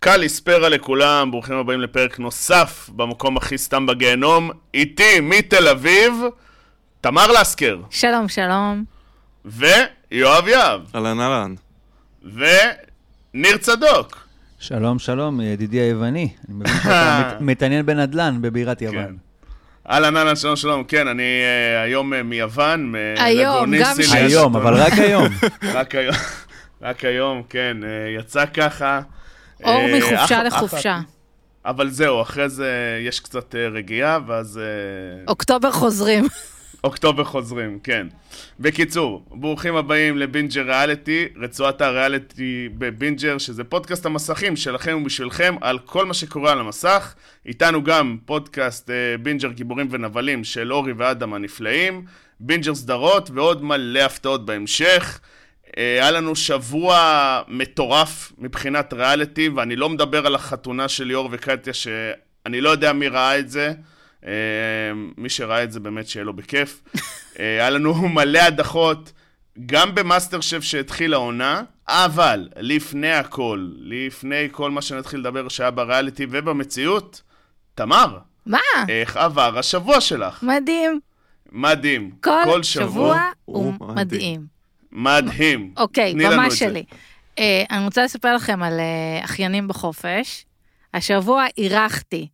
[0.00, 4.50] קליספרה לכולם, ברוכים הבאים לפרק נוסף במקום הכי סתם בגיהנום.
[4.74, 6.12] איתי מתל אביב,
[7.00, 8.84] תמר לסקר, שלום, שלום.
[9.44, 11.54] ויואב יהב, אהלן אהלן.
[12.22, 14.27] וניר צדוק.
[14.58, 16.28] שלום, שלום, ידידי היווני.
[16.48, 18.84] אני מבין שאתה מת- מתעניין בנדל"ן בבירת כן.
[18.84, 19.16] יוון.
[19.90, 22.92] אהלן אהלן שלום שלום, כן, אני אה, היום אה, מיוון.
[22.92, 23.94] מ- היום, גם.
[24.02, 24.18] שלי.
[24.18, 25.24] היום, אבל רק היום.
[25.74, 26.14] רק היום,
[26.82, 27.88] רק היום, כן, אה,
[28.20, 29.00] יצא ככה.
[29.64, 30.98] אור אה, מחופשה לחופשה.
[31.64, 32.72] אבל זהו, אחרי זה
[33.06, 34.58] יש קצת אה, רגיעה, ואז...
[34.58, 36.24] אה, אוקטובר חוזרים.
[36.84, 38.06] אוקטובר חוזרים, כן.
[38.60, 46.06] בקיצור, ברוכים הבאים לבינג'ר ריאליטי, רצועת הריאליטי בבינג'ר, שזה פודקאסט המסכים שלכם ובשבילכם על כל
[46.06, 47.14] מה שקורה על המסך.
[47.46, 52.04] איתנו גם פודקאסט אה, בינג'ר גיבורים ונבלים של אורי ואדם הנפלאים,
[52.40, 55.20] בינג'ר סדרות ועוד מלא הפתעות בהמשך.
[55.78, 61.74] אה, היה לנו שבוע מטורף מבחינת ריאליטי, ואני לא מדבר על החתונה של ליאור וקטיה,
[61.74, 63.72] שאני לא יודע מי ראה את זה.
[64.26, 64.32] אה,
[65.16, 66.82] מי שראה את זה באמת שיהיה לו בכיף.
[67.38, 69.12] אה, היה לנו מלא הדחות,
[69.66, 76.26] גם במאסטר שף שהתחיל העונה, אבל לפני הכל, לפני כל מה שנתחיל לדבר שהיה בריאליטי
[76.30, 77.22] ובמציאות,
[77.74, 78.58] תמר, מה?
[78.88, 80.42] איך עבר השבוע שלך?
[80.42, 81.00] מדהים.
[81.52, 82.10] מדהים.
[82.20, 84.46] כל שבוע הוא הוא מדהים.
[84.92, 85.72] מדהים.
[85.76, 86.50] אוקיי, לנו במה.
[86.50, 86.84] שלי.
[87.38, 90.44] אה, אני רוצה לספר לכם על אה, אחיינים בחופש.
[90.94, 92.28] השבוע אירחתי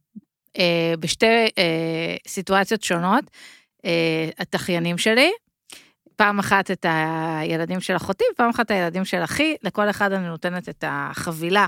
[1.00, 1.26] בשתי
[1.58, 3.24] אה, סיטואציות שונות
[3.84, 5.32] אה, את אחיינים שלי.
[6.16, 10.28] פעם אחת את הילדים של אחותי, פעם אחת את הילדים של אחי, לכל אחד אני
[10.28, 11.66] נותנת את החבילה,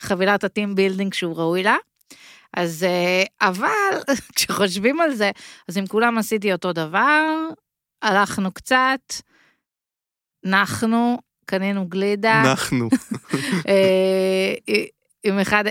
[0.00, 1.76] חבילת ה team building שהוא ראוי לה.
[2.56, 3.68] אז אה, אבל
[4.36, 5.30] כשחושבים על זה,
[5.68, 7.24] אז עם כולם עשיתי אותו דבר,
[8.02, 9.00] הלכנו קצת,
[10.44, 12.42] נחנו, קנינו גלידה.
[12.42, 12.88] אנחנו.
[13.68, 14.54] אה,
[15.24, 15.64] עם אחד,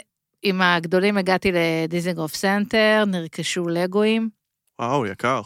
[0.44, 4.30] עם הגדולים הגעתי לדיזנגוף סנטר, נרכשו לגואים.
[4.82, 5.42] וואו, יקר.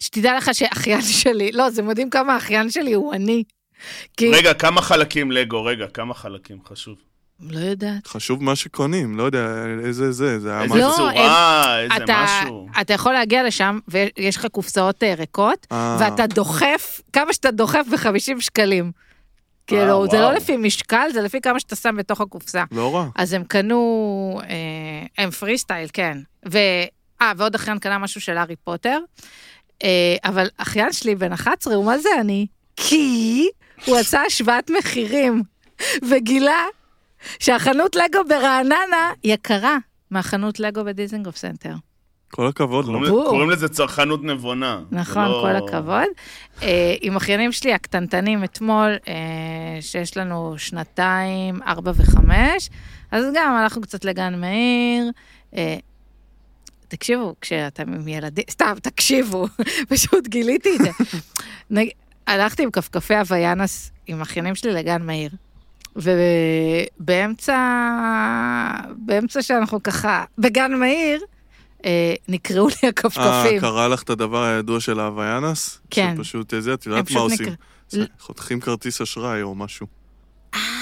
[0.00, 3.44] שתדע לך שאחיין שלי, לא, זה מדהים כמה האחיין שלי הוא אני.
[4.16, 5.64] כי, רגע, כמה חלקים לגו?
[5.64, 6.96] רגע, כמה חלקים חשוב.
[7.40, 8.06] לא יודעת.
[8.06, 10.96] חשוב מה שקונים, לא יודע איזה זה, זה היה איזה לא, משהו.
[10.96, 12.68] צורה, איזה אתה, משהו.
[12.80, 17.86] אתה יכול להגיע לשם ויש לך קופסאות אה, ריקות, אה, ואתה דוחף, כמה שאתה דוחף
[17.90, 18.92] ב-50 שקלים.
[19.66, 20.30] כאילו, זה וואו.
[20.30, 22.64] לא לפי משקל, זה לפי כמה שאתה שם בתוך הקופסה.
[22.72, 23.08] לא רע.
[23.16, 26.18] אז הם קנו, אה, הם פרי סטייל, כן.
[26.52, 26.58] ו...
[27.22, 28.98] אה, ועוד אחיין קנה משהו של הארי פוטר.
[29.84, 32.46] אה, אבל אחיין שלי בן 11, הוא מה זה אני?
[32.76, 33.48] כי
[33.86, 35.42] הוא עשה השוואת מחירים,
[36.08, 36.64] וגילה
[37.38, 39.76] שהחנות לגו ברעננה יקרה
[40.10, 41.74] מהחנות לגו בדיזנגוף סנטר.
[42.34, 43.00] כל הכבוד לו.
[43.28, 44.80] קוראים- לזה צרכנות נבונה.
[44.90, 46.06] נכון, לא- כל הכבוד.
[46.62, 49.14] אה, עם אחיינים שלי הקטנטנים אתמול, אה,
[49.80, 52.70] שיש לנו שנתיים, ארבע וחמש,
[53.10, 55.10] אז גם הלכנו קצת לגן מאיר.
[55.56, 55.76] אה,
[56.88, 59.46] תקשיבו, כשאתם עם ילדים, סתם, תקשיבו,
[59.90, 60.90] פשוט גיליתי את זה.
[61.70, 61.88] נג...
[62.26, 65.30] הלכתי עם כפכפי הוויאנס עם אחיינים שלי לגן מאיר,
[65.96, 67.56] ובאמצע,
[68.96, 71.20] באמצע שאנחנו ככה, בגן מאיר,
[72.28, 73.60] נקראו לי אה, הכפכפים.
[73.60, 75.80] קרה לך את הדבר הידוע של ההוויאנס?
[75.90, 76.14] כן.
[76.16, 77.54] שפשוט זה, את הם יודעת מה עושים?
[78.20, 79.86] חותכים כרטיס אשראי או משהו.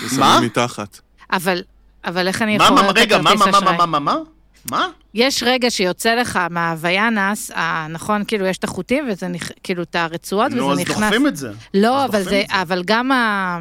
[0.05, 0.41] ושמים מה?
[0.41, 1.01] מתחת.
[1.33, 1.63] אבל,
[2.05, 3.77] אבל איך אני מה, יכולה מה, לתת מה, כרטיס מה, מה, אשראי?
[3.77, 4.17] מה, מה, מה?
[4.71, 4.89] מה?
[5.15, 7.51] יש רגע שיוצא לך מהוויאנס,
[7.91, 9.51] נכון, כאילו יש את החוטים וזה, נכ...
[9.63, 10.99] כאילו את הרצועות נו, וזה אז נכנס.
[10.99, 11.53] דוחפים את זה.
[11.75, 12.51] לא, אז אבל זה, את.
[12.51, 13.59] אבל גם ה...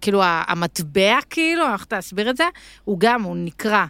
[0.00, 2.44] כאילו המטבע, כאילו, איך להסביר את זה?
[2.84, 3.84] הוא גם, הוא נקרע.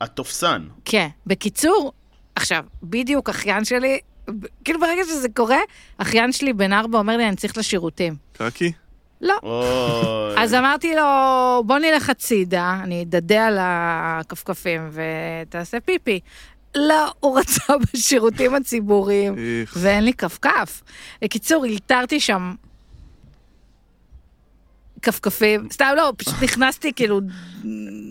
[0.00, 0.62] התופסן.
[0.84, 1.08] כן.
[1.26, 1.92] בקיצור,
[2.36, 3.98] עכשיו, בדיוק אחיין שלי,
[4.64, 5.58] כאילו ברגע שזה קורה,
[5.98, 8.14] אחיין שלי בן ארבע אומר לי, אני צריך לשירותים.
[8.32, 8.72] קקי?
[9.20, 9.34] לא.
[10.38, 11.02] אז אמרתי לו,
[11.66, 16.20] בוא נלך הצידה, אני אדדה על הכפכפים ותעשה פיפי.
[16.76, 19.34] לא, הוא רצה בשירותים הציבוריים.
[19.76, 20.82] ואין לי כפכף.
[21.22, 22.54] בקיצור, הילתרתי שם
[25.06, 27.20] כפכפים, סתם לא, פשוט נכנסתי, כאילו,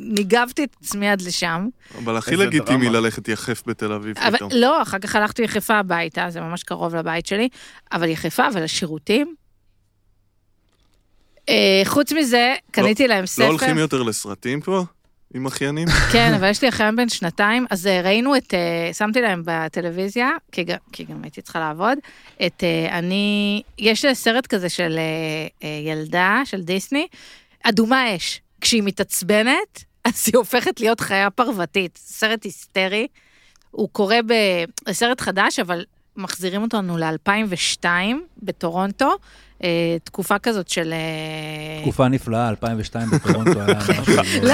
[0.07, 1.67] ניגבתי את עצמי עד לשם.
[1.97, 2.89] אבל הכי לגיטימי.
[2.89, 4.51] ללכת יחף בתל אביב אבל פתאום.
[4.53, 7.49] לא, אחר כך הלכתי יחפה הביתה, זה ממש קרוב לבית שלי,
[7.91, 9.35] אבל יחפה, אבל השירותים?
[11.49, 13.43] אה, חוץ מזה, קניתי להם ספר.
[13.43, 14.83] לא הולכים יותר לסרטים כבר?
[15.35, 15.87] עם אחיינים?
[16.13, 20.29] כן, אבל יש לי אחיין בן שנתיים, אז אה, ראינו את, אה, שמתי להם בטלוויזיה,
[20.51, 21.97] כי גם, כי גם הייתי צריכה לעבוד,
[22.45, 24.99] את אה, אני, יש סרט כזה של
[25.85, 27.07] ילדה, של דיסני,
[27.63, 28.41] אדומה אש.
[28.61, 31.99] כשהיא מתעצבנת, אז היא הופכת להיות חיה פרוותית.
[32.01, 33.07] סרט היסטרי.
[33.71, 34.33] הוא קורה ב...
[34.87, 35.85] זה סרט חדש, אבל
[36.17, 37.85] מחזירים אותנו ל-2002
[38.43, 39.15] בטורונטו,
[39.63, 39.69] אה,
[40.03, 40.93] תקופה כזאת של...
[40.93, 44.13] אה, תקופה נפלאה, 2002 בטורונטו היה משהו...
[44.43, 44.53] לא.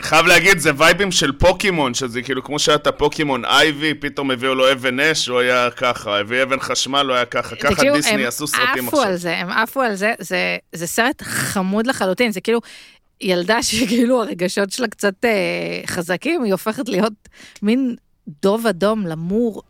[0.00, 4.54] חייב להגיד- זה וייבים של פוקימון, שזה כאילו כמו שהיה את הפוקימון אייבי, פתאום הביאו
[4.54, 7.56] לו אבן אש, הוא היה ככה, הביא אבן חשמל, הוא היה ככה.
[7.56, 9.16] ככה דיסני הם עשו סרטים עפו על עכשיו.
[9.16, 12.60] זה, הם עפו על זה, זה, זה סרט חמוד לחלוטין, זה כאילו
[13.20, 15.30] ילדה שכאילו הרגשות שלה קצת אה,
[15.86, 17.12] חזקים, היא הופכת להיות
[17.62, 17.96] מין
[18.42, 19.62] דוב אדום, למור,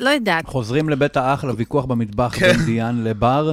[0.00, 0.46] לא יודעת.
[0.46, 2.52] חוזרים לבית האח לוויכוח במטבח כן.
[2.52, 3.52] בין דיאן לבר,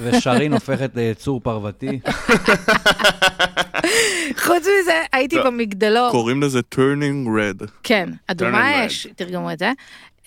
[0.00, 2.00] ושרין הופכת ליצור פרוותי.
[4.44, 5.46] חוץ מזה, הייתי טוב.
[5.46, 7.66] במגדלור, קוראים לזה turning red.
[7.82, 9.72] כן, אדומה אש, תרגמו את זה.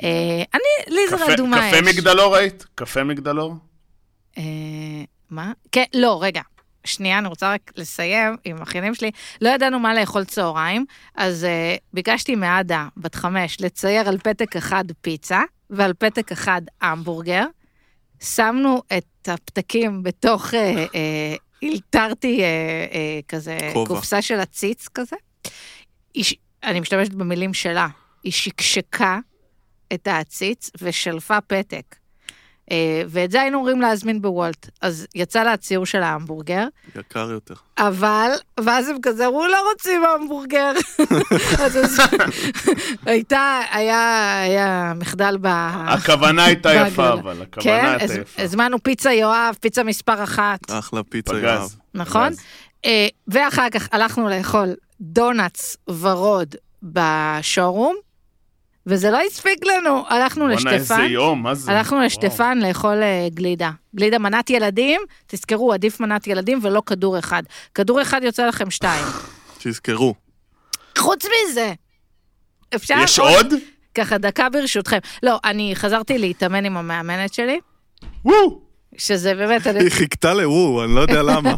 [0.04, 1.74] אה, אני, לי זה אדומה אש.
[1.74, 2.66] קפה מגדלור ראית?
[2.76, 3.56] קפה מגדלור?
[4.38, 4.44] אה,
[5.30, 5.52] מה?
[5.72, 6.42] כן, לא, רגע.
[6.88, 9.12] שנייה, אני רוצה רק לסיים עם האחיינים שלי.
[9.42, 10.86] לא ידענו מה לאכול צהריים,
[11.16, 17.46] אז uh, ביקשתי מעדה, בת חמש, לצייר על פתק אחד פיצה ועל פתק אחד המבורגר.
[18.20, 20.98] שמנו את הפתקים בתוך, uh, uh,
[21.62, 23.96] הלתרתי uh, uh, כזה, כובע.
[23.96, 25.16] קופסה של עציץ כזה.
[26.14, 26.26] היא,
[26.64, 27.88] אני משתמשת במילים שלה.
[28.24, 29.20] היא שקשקה
[29.94, 31.96] את העציץ ושלפה פתק.
[32.72, 34.70] אה, ואת זה היינו אומרים להזמין בוולט.
[34.82, 36.68] אז יצא לה הציור של ההמבורגר,
[37.00, 37.54] יקר יותר.
[37.78, 40.72] אבל, ואז הם כזה אמרו, לא רוצים המבורגר.
[41.64, 41.78] אז
[43.06, 45.48] הייתה, היה, היה מחדל ב...
[45.48, 47.14] הכוונה הייתה יפה.
[47.14, 48.44] אבל, הכוונה כן, הייתה יפה.
[48.44, 51.76] הזמנו פיצה יואב, פיצה מספר אחת, אחלה פיצה יואב.
[51.94, 52.34] נכון?
[52.86, 57.96] אה, ואחר כך הלכנו לאכול דונלדס ורוד בשורום,
[58.88, 61.06] וזה לא הספיק לנו, הלכנו בואנה, איזה לשטפן.
[61.10, 61.72] יום, מה זה?
[61.72, 62.02] הלכנו.
[62.02, 63.72] לשטפן לאכול אה, גלידה.
[63.96, 67.44] גלידה מנת ילדים, תזכרו, עדיף מנת ילדים ולא כדור אחד.
[67.76, 69.06] כדור אחד יוצא לכם שתיים.
[69.64, 70.16] תזכרו.
[70.98, 71.74] חוץ מזה,
[72.76, 73.54] אפשר יש עוד?
[73.96, 74.98] ככה דקה ברשותכם.
[75.24, 77.60] לא, אני חזרתי להתאמן עם המאמנת שלי,
[78.26, 78.62] וואו!
[78.98, 81.56] שזה באמת, היא חיכתה לוו, אני לא יודע למה.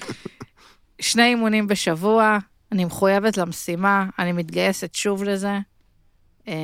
[1.00, 2.38] שני אימונים בשבוע,
[2.72, 5.58] אני מחויבת למשימה, אני מתגייסת שוב לזה.
[6.50, 6.56] אה,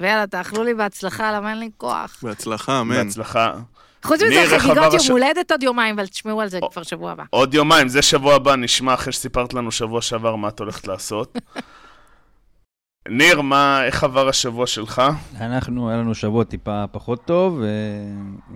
[0.00, 2.18] ויאללה, תאכלו לי בהצלחה, למה אין לי כוח.
[2.22, 2.94] בהצלחה, אמן.
[2.94, 3.54] בהצלחה.
[4.02, 7.24] חוץ מזה, חגיגות יום הולדת עוד יומיים, אבל תשמעו על זה כבר שבוע הבא.
[7.30, 11.38] עוד יומיים, זה שבוע הבא, נשמע אחרי שסיפרת לנו שבוע שעבר מה את הולכת לעשות.
[13.08, 15.02] ניר, מה, איך עבר השבוע שלך?
[15.40, 17.66] אנחנו, היה לנו שבוע טיפה פחות טוב, ו...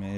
[0.03, 0.09] אה,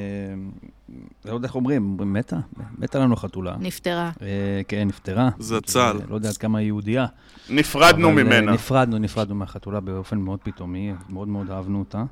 [1.25, 2.37] לא יודע איך אומרים, מתה?
[2.79, 3.57] מתה לנו חתולה.
[3.61, 4.11] נפטרה.
[4.23, 5.29] אה, כן, נפטרה.
[5.39, 5.97] זצ"ל.
[6.09, 7.07] לא יודע עד כמה היא יהודייה.
[7.51, 8.53] נפרדנו אה, ממנה.
[8.53, 12.05] נפרדנו, נפרדנו מהחתולה באופן מאוד פתאומי, מאוד מאוד אהבנו אותה.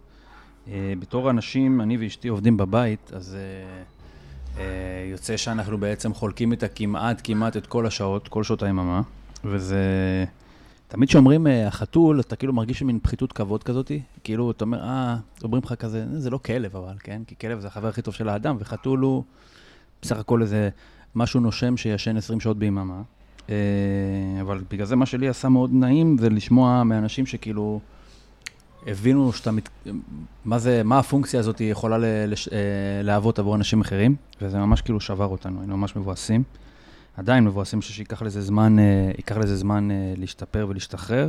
[0.69, 3.37] אה, בתור אנשים, אני ואשתי עובדים בבית, אז
[4.59, 4.63] אה,
[5.11, 9.03] יוצא שאנחנו בעצם חולקים איתה כמעט, כמעט את כל השעות, כל שעות היממה,
[9.45, 9.79] וזה...
[10.89, 15.63] תמיד כשאומרים החתול, אתה כאילו מרגיש מין פחיתות כבוד כזאתי, כאילו, אתה אומר, אה, אומרים
[15.65, 17.23] לך כזה, "אה, זה לא כלב אבל, כן?
[17.27, 19.25] כי כלב זה החבר הכי טוב של האדם, וחתול הוא
[20.03, 20.69] בסך הכל איזה
[21.15, 23.03] משהו נושם שישן 20 שעות ביממה.
[23.51, 23.55] אה,
[24.41, 27.81] אבל בגלל זה מה שלי עשה מאוד נעים זה לשמוע מאנשים שכאילו
[28.87, 29.69] הבינו שאתה, מת...
[30.45, 31.99] מה זה, מה הפונקציה הזאת יכולה.
[32.27, 32.49] לש...
[32.49, 32.59] אה,
[33.03, 36.43] להוות עבור אנשים אחרים, וזה ממש כאילו שבר אותנו, היינו ממש מבואסים.
[37.17, 38.77] עדיין מבואסים שייקח לזה זמן,
[39.17, 41.29] ייקח לזה זמן אה, להשתפר ולהשתחרר.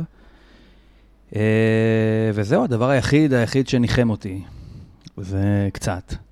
[2.34, 4.42] וזהו, הדבר היחיד, היחיד שניחם אותי,
[5.16, 6.27] זה קצת.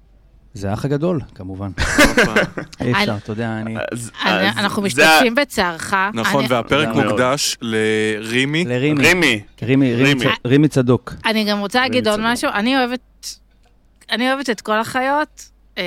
[0.56, 1.70] זה האח הגדול, כמובן.
[2.80, 3.76] אי אפשר, אתה יודע, אני...
[4.56, 5.94] אנחנו משתתפים בצערך.
[6.14, 6.88] נכון, והפרק.
[6.88, 8.64] מוקדש לרימי.
[8.64, 9.42] לרימי.
[9.62, 9.94] רימי,
[10.44, 11.14] רימי, צדוק.
[11.24, 12.20] אני גם רוצה להגיד עוד.
[12.22, 13.00] משהו, אני אוהבת,
[14.10, 15.82] אני אוהבת את כל החיות, אה,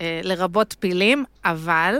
[0.00, 1.94] אה, לרבות פילים, אבל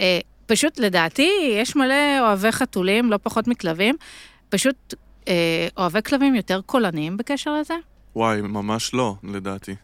[0.00, 3.94] אה, פשוט לדעתי יש מלא אוהבי חתולים, לא פחות מכלבים,
[4.48, 4.94] פשוט
[5.76, 7.74] אוהבי כלבים יותר קולניים בקשר לזה.
[8.16, 9.74] וואי, ממש לא, לדעתי.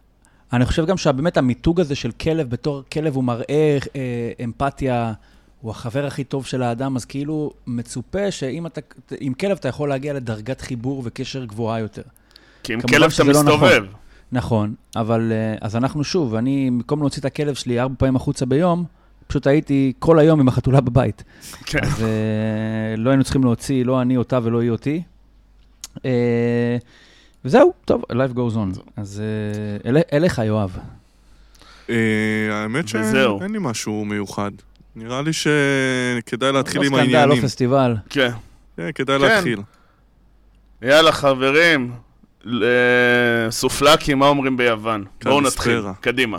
[0.52, 5.12] אני חושב גם שבאמת המיתוג הזה של כלב בתור כלב הוא מראה אה, אמפתיה,
[5.60, 8.80] הוא החבר הכי טוב של האדם, אז כאילו מצופה שאם אתה,
[9.20, 12.02] עם כלב אתה יכול להגיע לדרגת חיבור וקשר גבוהה יותר.
[12.62, 13.52] כי עם כלב אתה שזה לא נכון.
[13.52, 13.86] מסתובב.
[14.32, 18.46] נכון, אבל אה, אז אנחנו שוב, אני במקום להוציא את הכלב שלי ארבע פעמים החוצה
[18.46, 18.84] ביום,
[19.26, 21.24] פשוט הייתי כל היום עם החתולה בבית.
[21.66, 21.78] כן.
[21.82, 25.02] אז אה, לא היינו צריכים להוציא, לא אני אותה ולא היא אותי.
[27.44, 28.80] וזהו, טוב, life goes on.
[28.96, 29.22] אז
[29.84, 30.78] אה, אל- אליך, יואב.
[31.90, 31.94] אה,
[32.52, 32.88] האמת.
[32.88, 33.06] שאין
[33.52, 34.50] לי משהו מיוחד.
[34.96, 37.42] נראה לי שכדאי להתחיל לא עם סקנדל, העניינים.
[37.42, 37.96] לא פסטיבל.
[38.10, 38.30] כן.
[38.76, 39.24] כן, כדאי כן.
[39.24, 39.58] להתחיל.
[40.82, 41.92] יאללה, חברים.
[42.44, 42.64] ל-
[43.50, 45.04] סופלקי, מה אומרים ביוון?
[45.24, 45.82] בואו נתחיל.
[46.00, 46.38] קדימה.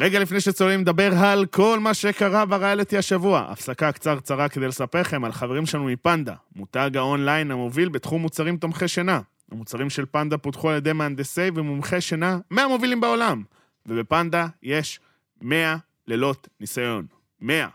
[0.00, 3.46] רגע לפני שצוללים נדבר על כל מה שקרה בריאליטי השבוע.
[3.48, 8.88] הפסקה קצרצרה כדי לספר לכם על חברים שלנו מפנדה, מותג האונליין המוביל בתחום מוצרים תומכי
[8.88, 9.20] שינה.
[9.52, 13.42] המוצרים של פנדה פותחו על ידי מהנדסי ומומחי שינה מהמובילים בעולם.
[13.86, 15.00] ובפנדה יש
[15.42, 17.06] 100 לילות ניסיון.
[17.40, 17.68] 100.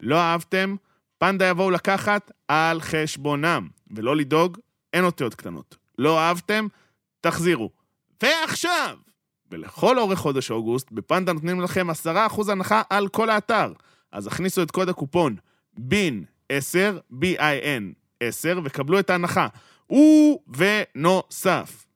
[0.00, 0.76] לא אהבתם?
[1.18, 3.68] פנדה יבואו לקחת על חשבונם.
[3.90, 4.58] ולא לדאוג,
[4.92, 5.76] אין אותיות קטנות.
[5.98, 6.66] לא אהבתם?
[7.20, 7.70] תחזירו.
[8.22, 8.98] ועכשיו!
[9.50, 13.72] ולכל אורך חודש אוגוסט, בפנדה נותנים לכם 10% הנחה על כל האתר.
[14.12, 15.36] אז הכניסו את קוד הקופון
[15.78, 17.82] בין 10, B-I-N
[18.20, 19.48] 10, וקבלו את ההנחה.
[19.90, 21.86] ובנוסף,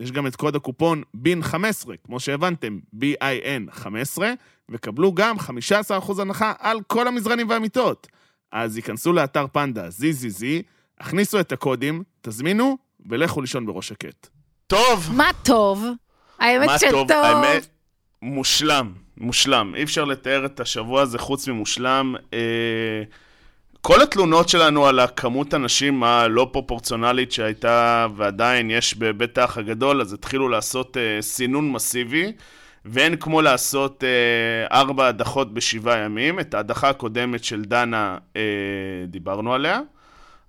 [0.00, 4.32] יש גם את קוד הקופון בין 15, כמו שהבנתם, B-I-N 15,
[4.68, 8.06] וקבלו גם 15% הנחה על כל המזרנים והמיטות.
[8.52, 10.44] אז ייכנסו לאתר פנדה ZZZ,
[11.00, 12.78] הכניסו את הקודים, תזמינו,
[13.10, 14.28] ולכו לישון בראש שקט.
[14.66, 15.10] טוב!
[15.16, 15.84] מה טוב?
[16.38, 17.24] האמת מה של טוב, טוב.
[17.24, 17.66] האמת,
[18.22, 19.74] מושלם, מושלם.
[19.74, 22.14] אי אפשר לתאר את השבוע הזה חוץ ממושלם.
[22.32, 22.38] אה,
[23.84, 30.12] כל התלונות שלנו על הכמות הנשים הלא פרופורציונלית שהייתה ועדיין יש בבית האח הגדול, אז
[30.12, 32.32] התחילו לעשות אה, סינון מסיבי,
[32.84, 36.40] ואין כמו לעשות אה, ארבע הדחות בשבעה ימים.
[36.40, 38.42] את ההדחה הקודמת של דנה אה,
[39.06, 39.80] דיברנו עליה.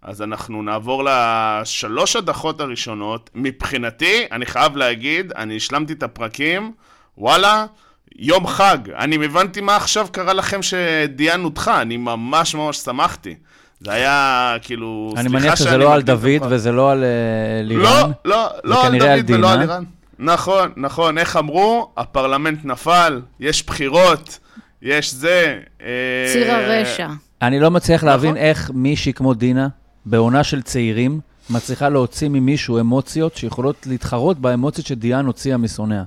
[0.02, 3.30] אז אנחנו נעבור לשלוש הדחות הראשונות.
[3.36, 6.72] מבחינתי, אני חייב להגיד, אני השלמתי את הפרקים,
[7.18, 7.66] וואלה,
[8.15, 8.77] יום חג.
[8.98, 13.36] אני הבנתי מה עכשיו קרה לכם שדיאן הודחה, אני ממש ממש שמחתי.
[13.79, 15.13] זה היה כאילו...
[15.17, 16.41] אני מניח שזה לא על דוד.
[16.50, 17.84] וזה לא על אה, לירן.
[17.84, 19.55] לא, לא, לא על דוד ולא על דינה.
[19.55, 19.84] לירן.
[20.20, 21.91] נכון, נכון, איך אמרו?
[21.98, 24.39] הפרלמנט נפל, יש בחירות,
[24.82, 25.60] יש זה.
[25.82, 25.88] אה,
[26.34, 27.08] ציר הרשע.
[27.41, 28.43] אני לא מצליח להבין נכון.
[28.43, 29.67] איך מישהי כמו דינה,
[30.05, 36.03] בעונה של צעירים, מצליחה להוציא ממישהו אמוציות שיכולות להתחרות באמוציות שדיאן הוציאה משונאיה.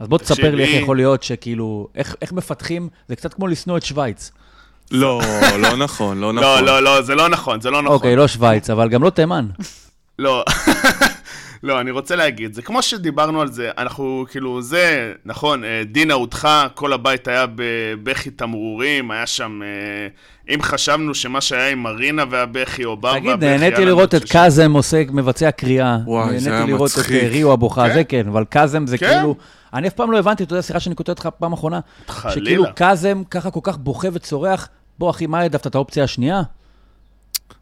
[0.00, 3.76] אז בוא תספר לי איך יכול להיות שכאילו, איך, איך מפתחים, זה קצת כמו לשנוא
[3.76, 4.30] את שווייץ.
[4.90, 5.20] לא,
[5.58, 6.64] לא נכון, לא נכון.
[6.64, 7.94] לא, לא, לא, זה לא נכון, זה לא נכון.
[7.94, 9.46] אוקיי, לא שווייץ, אבל גם לא תימן.
[10.18, 10.44] לא,
[11.66, 16.14] לא, אני רוצה להגיד, זה כמו שדיברנו על זה, אנחנו כאילו, זה, נכון, אה, דינה
[16.14, 22.24] הודחה, כל הבית היה בבכי תמרורים, היה שם, אה, אם חשבנו שמה שהיה עם מרינה
[22.30, 23.44] והבכי, או בר תגיד.
[23.44, 25.98] נהניתי לראות את קאזם עושה, מבצע קריאה.
[26.04, 27.22] וואי, זה היה נהניתי לראות את מצחיק.
[27.22, 27.94] אה, ריו הבוכה, כן.
[27.94, 29.06] זה כן, אבל קאזם זה כן.
[29.06, 29.36] כאילו...
[29.74, 32.44] אני אף פעם לא הבנתי, אתה יודע, סליחה שאני קוטע אותך פעם אחרונה, חלילה.
[32.44, 34.68] שכאילו קאזם ככה כל כך בוכה וצורח,
[34.98, 36.42] בוא אחי, מה העדפת, את האופציה השנייה?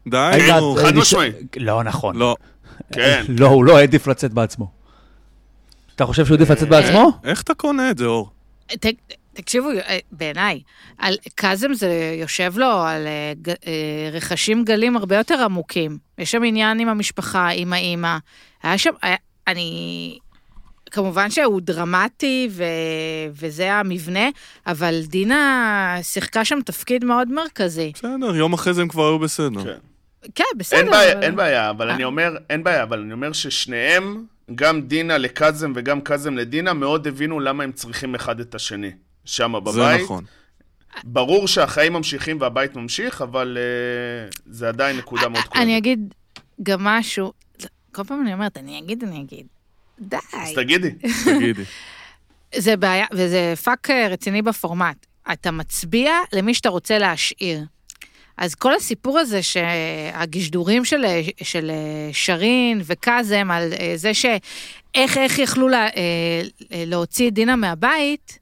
[0.07, 0.75] די, נו.
[0.81, 1.35] חד משמעית.
[1.57, 2.15] לא נכון.
[2.15, 2.35] לא.
[2.93, 3.23] כן.
[3.39, 4.71] לא, הוא לא העדיף לצאת בעצמו.
[5.95, 7.11] אתה חושב שהוא העדיף לצאת בעצמו?
[7.23, 8.29] איך אתה קונה את זה, אור?
[8.67, 8.85] ת,
[9.33, 10.61] תקשיבו, אה, בעיניי,
[10.97, 13.33] על קאזם זה יושב לו על אה,
[13.67, 15.97] אה, רכשים גלים הרבה יותר עמוקים.
[16.17, 18.17] יש שם עניין עם המשפחה, עם האימא.
[18.63, 19.15] היה שם, היה,
[19.47, 20.17] אני...
[20.91, 22.63] כמובן שהוא דרמטי ו,
[23.31, 24.29] וזה המבנה,
[24.67, 27.91] אבל דינה שיחקה שם תפקיד מאוד מרכזי.
[27.93, 29.63] בסדר, יום אחרי זה הם כבר היו בסדר.
[29.63, 29.94] כן.
[30.35, 30.79] כן, בסדר.
[30.79, 31.95] אין בעיה, אבל- אין בעיה, אבל אה.
[31.95, 37.07] אני אומר, אין בעיה, אבל אני אומר ששניהם, גם דינה לקאזם וגם קאזם לדינה, מאוד
[37.07, 38.91] הבינו למה הם צריכים אחד את השני.
[39.25, 39.73] שם בבית.
[39.73, 40.23] זה נכון.
[41.03, 43.57] ברור שהחיים ממשיכים והבית ממשיך, אבל
[44.31, 45.63] אה, זה עדיין נקודה מאוד כואבת.
[45.63, 46.13] אני אגיד
[46.63, 47.33] גם משהו,
[47.91, 49.45] כל פעם אני אומרת, אני אגיד, אני אגיד.
[49.99, 50.17] די.
[50.33, 50.91] אז תגידי.
[51.25, 51.63] תגידי.
[52.55, 55.05] זה בעיה, וזה פאק אה, רציני בפורמט.
[55.33, 57.63] אתה מצביע למי שאתה רוצה להשאיר.
[58.37, 61.05] אז כל הסיפור הזה שהגשדורים של,
[61.43, 61.71] של
[62.11, 66.41] שרין וקאזם על אה, זה שאיך איך יכלו לה, אה,
[66.85, 68.39] להוציא את דינה מהבית,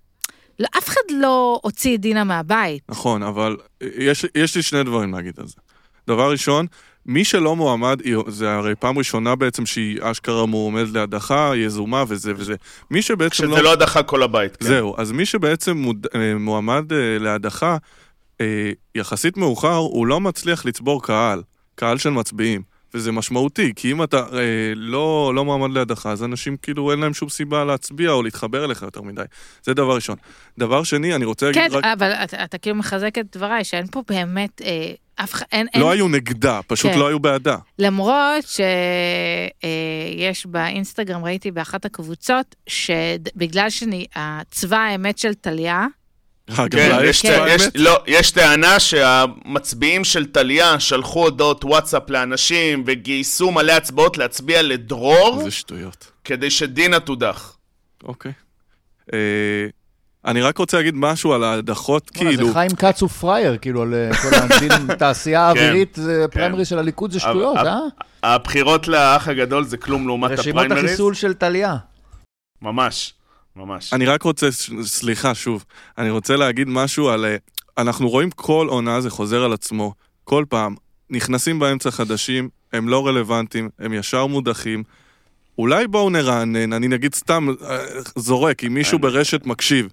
[0.60, 2.84] לא, אף אחד לא הוציא את דינה מהבית.
[2.90, 5.56] נכון, אבל יש, יש לי שני דברים להגיד על זה.
[6.08, 6.66] דבר ראשון,
[7.06, 12.56] מי שלא מועמד, זה הרי פעם ראשונה בעצם שהיא אשכרה מועמדת להדחה, יזומה וזה וזה.
[12.92, 14.56] מי שבעצם שזה לא הדחה כל הבית.
[14.58, 14.66] כן.
[14.66, 15.86] זהו, אז מי שבעצם.
[16.16, 16.86] אה, מועמד
[17.20, 17.78] להדחה,
[18.96, 21.42] יחסית מאוחר, הוא לא מצליח לצבור קהל,
[21.76, 22.74] קהל של מצביעים.
[22.94, 27.14] וזה משמעותי, כי אם אתה אה, לא, לא מועמד להדחה, אז אנשים כאילו אין להם
[27.14, 29.24] שום סיבה להצביע או להתחבר אליך יותר מדי.
[29.64, 30.18] זה דבר ראשון.
[30.58, 31.86] דבר שני, אני רוצה כן, להגיד רק...
[31.86, 35.92] אבל אתה, אתה כאילו מחזק את דבריי, שאין פה באמת, אה, אף אחד, אין, לא
[35.92, 37.00] אין, היו נגדה, פשוט כן.
[37.00, 37.58] לא היו בעדה.
[37.80, 38.46] למרות
[39.64, 45.88] שיש באינסטגרם, ראיתי באחת הקבוצות, שבגלל שהצבא האמת של טליה, אה,
[46.72, 47.62] כן, יש, יש?
[47.76, 55.44] לא, יש טענה שהמצביעים של טליה שלחו הודעות וואטסאפ לאנשים וגייסו מלא הצבעות להצביע לדרור
[55.44, 56.12] זה שטויות.
[56.24, 57.58] כדי שדינה תודח.
[58.04, 58.32] אוקיי.
[59.14, 59.68] אה,
[60.26, 62.48] אני רק רוצה להגיד משהו על ההדחות, וואלה, כאילו...
[62.48, 66.80] זה חיים כץ הוא פראייר, כאילו, על אה, כל הדין, תעשייה האווירית, זה פריימריז של
[66.80, 67.80] הליכוד, זה שטויות, אה?
[68.24, 70.92] הבחירות לאח הגדול זה כלום לעומת רשימות הפריימריז.
[70.92, 71.76] החיסול של טליה.
[72.62, 73.14] ממש.
[73.56, 73.94] ממש.
[73.94, 74.52] אני רק רוצה,
[74.84, 75.66] סליחה, שוב,
[75.98, 77.26] אני רוצה להגיד משהו על...
[77.26, 77.36] אה,
[77.78, 79.94] אנחנו רואים כל עונה זה חוזר על עצמו,
[80.24, 80.76] כל פעם.
[81.10, 84.84] נכנסים באמצע חדשים, הם לא רלוונטיים, הם ישר מודחים.
[85.58, 87.78] אולי בואו נרענן, אני נגיד סתם אה,
[88.16, 89.88] זורק, אם מישהו ברשת מקשיב,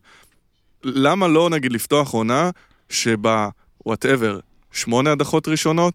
[0.84, 2.50] למה לא נגיד לפתוח עונה
[2.88, 3.48] שבה,
[3.86, 4.38] וואטאבר,
[4.72, 5.94] שמונה הדחות ראשונות,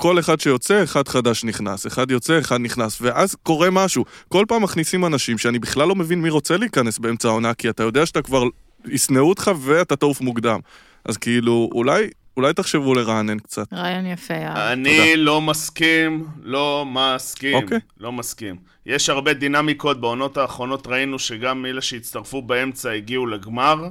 [0.00, 4.04] כל אחד שיוצא, אחד חדש נכנס, אחד יוצא, אחד נכנס, ואז קורה משהו.
[4.28, 7.82] כל פעם מכניסים אנשים שאני בכלל לא מבין מי רוצה להיכנס באמצע העונה, כי אתה
[7.82, 8.42] יודע שאתה כבר,
[8.86, 10.60] ישנאו אותך ואתה תעוף מוקדם.
[11.04, 13.72] אז כאילו, אולי, אולי תחשבו לרענן קצת.
[13.72, 14.48] רעיון יפה, יאללה.
[14.48, 14.72] תודה.
[14.72, 17.54] אני לא מסכים, לא מסכים.
[17.54, 17.78] אוקיי.
[18.00, 18.56] לא מסכים.
[18.86, 23.88] יש הרבה דינמיקות, בעונות האחרונות ראינו שגם אלה שהצטרפו באמצע הגיעו לגמר,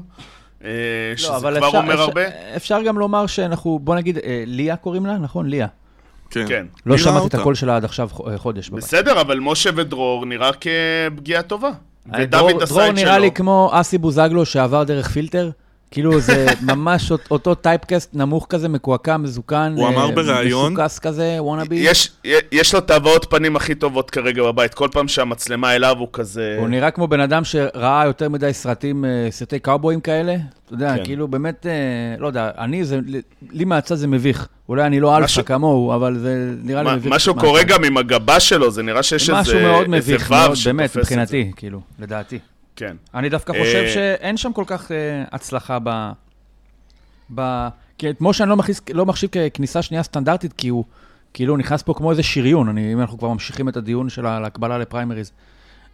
[0.64, 0.70] אה,
[1.16, 2.22] שזה לא, אבל כבר אפשר, אומר אפשר, הרבה.
[2.56, 5.18] אפשר גם לומר שאנחנו, בוא נגיד, אה, ליה קוראים לה?
[5.18, 5.68] נכון, ליה.
[6.30, 6.46] כן.
[6.48, 6.66] כן.
[6.86, 7.34] לא ראה שמעתי את?
[7.34, 8.70] הקול שלה עד עכשיו אה, חודש.
[8.70, 11.68] בסדר, אבל משה ודרור נראה כפגיעה טובה.
[11.68, 11.74] אה,
[12.24, 13.06] ודוד דרור- עשה דרור את שלו.
[13.06, 15.50] נראה לי כמו אסי בוזגלו שעבר דרך פילטר.
[15.92, 19.74] כאילו זה ממש אות- אותו typecast נמוך כזה, מקועקע, מזוקן.
[19.78, 21.76] הוא אמר אה, בריאיון- מסוקס כזה, wannabe.
[21.76, 22.12] יש,
[22.52, 26.56] יש לו את הבעות פנים הכי טובות כרגע בבית, כל פעם שהמצלמה אליו הוא כזה...
[26.60, 30.36] הוא נראה כמו בן אדם שראה יותר מדי סרטים, אה, סרטי קאובויים כאלה.
[30.66, 31.04] אתה יודע, כן.
[31.06, 31.72] כאילו באמת, אה,
[32.22, 33.00] לא יודע, אני, זה,
[33.52, 34.48] לי מהצד זה מביך.
[34.70, 37.14] אולי אני לא אלפא כמוהו, אבל זה נראה לי מה- מביך.
[37.14, 37.36] משהו.
[37.36, 39.42] קורה גם עם הגבה שלו, זה נראה שיש איזה...
[39.42, 40.34] משהו מאוד מביך,
[40.66, 40.98] באמת.
[40.98, 42.40] מבחינתי, כאילו, לדעתי.
[42.80, 42.96] כן.
[43.14, 46.12] אני דווקא אה, חושב שאין שם כל כך אה, הצלחה ב...
[47.36, 47.68] ב...
[47.98, 50.84] כי את משה אני לא, מכניס, לא מחשיב ככניסה שנייה סטנדרטית, כי הוא
[51.34, 54.78] כאילו נכנס פה כמו איזה שריון, אני, אם אנחנו כבר ממשיכים את הדיון של ההקבלה
[54.78, 55.32] לפריימריז.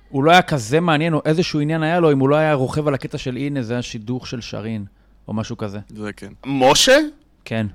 [0.10, 2.88] הוא לא היה כזה מעניין, או איזשהו עניין היה לו, אם הוא לא היה רוכב
[2.88, 4.86] על הקטע של הנה, זה השידוך של שרין,
[5.28, 5.80] או משהו כזה.
[5.90, 6.34] זה כן.
[6.46, 6.98] משה?
[7.46, 7.68] כן.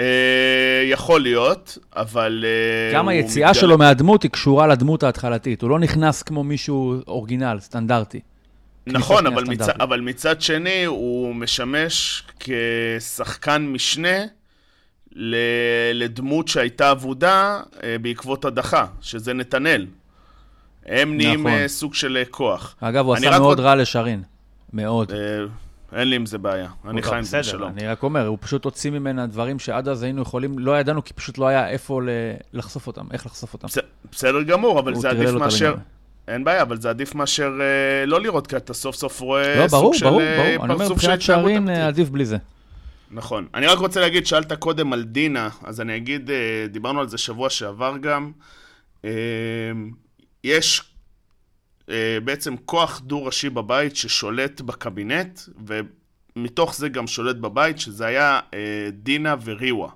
[0.00, 0.04] אה,
[0.90, 2.44] יכול להיות, אבל...
[2.46, 5.62] אה, גם היציאה מתגלה- שלו מהדמות היא קשורה לדמות ההתחלתית.
[5.62, 8.20] הוא לא נכנס כמו מישהו אורגינל, סטנדרטי.
[8.86, 9.80] נכון, אבל סטנדרטית.
[9.80, 14.18] אבל מצד שני, הוא משמש כשחקן משנה
[15.12, 15.36] ל,
[15.94, 19.86] לדמות שהייתה אבודה אה, בעקבות הדחה, שזה נתנאל.
[20.86, 21.68] הם נהיים נכון.
[21.68, 22.76] סוג של כוח.
[22.80, 24.22] אגב, הוא עשה רק מאוד רוצ- רע לשרין.
[24.72, 25.12] מאוד.
[25.92, 27.72] אין לי עם זה בעיה, אני חי עם זה בשלום.
[27.72, 31.12] אני רק אומר, הוא פשוט הוציא ממנה דברים שעד אז היינו יכולים, לא ידענו, כי
[31.12, 32.00] פשוט לא היה איפה
[32.52, 33.66] לחשוף אותם, איך לחשוף אותם.
[33.66, 33.78] בס-
[34.12, 35.74] בסדר גמור, אבל זה עדיף מאשר...
[36.28, 39.66] אין בעיה, אבל זה עדיף מאשר אה, לא לראות, כי אתה סוף סוף רואה לא,
[39.66, 40.64] ברור, סוג של ברור, אה, ברור.
[40.64, 41.68] אני אומר, פרצוף של מבחינת שערים.
[41.68, 42.36] אה, עדיף בלי זה.
[43.10, 43.46] נכון.
[43.54, 46.36] אני רק רוצה להגיד, שאלת קודם על דינה, אז אני אגיד, אה,
[46.70, 48.30] דיברנו על זה שבוע שעבר גם.
[49.04, 49.10] אה,
[50.44, 50.89] יש
[52.24, 55.40] בעצם כוח דו-ראשי בבית ששולט בקבינט,
[56.36, 59.88] ומתוך זה גם שולט בבית, שזה היה אה, דינה וריווה.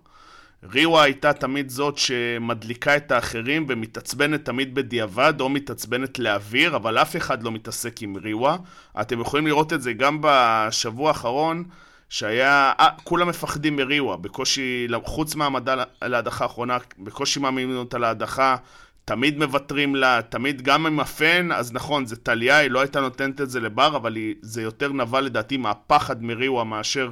[0.72, 7.16] ריווה הייתה תמיד זאת שמדליקה את האחרים ומתעצבנת תמיד בדיעבד, או מתעצבנת לאוויר, אבל אף
[7.16, 8.56] אחד לא מתעסק עם ריווה.
[9.00, 11.64] אתם יכולים לראות את זה גם בשבוע האחרון,
[12.08, 12.72] שהיה...
[12.80, 18.56] אה, כולם מפחדים מריווה, בקושי, חוץ מהעמדה להדחה האחרונה, בקושי מאמינים אותה להדחה,
[19.04, 23.40] תמיד מוותרים לה, תמיד גם עם הפן, אז נכון, זה טליה, היא לא הייתה נותנת
[23.40, 27.10] את זה לבר, אבל היא, זה יותר נבע לדעתי מהפחד מריווה מאשר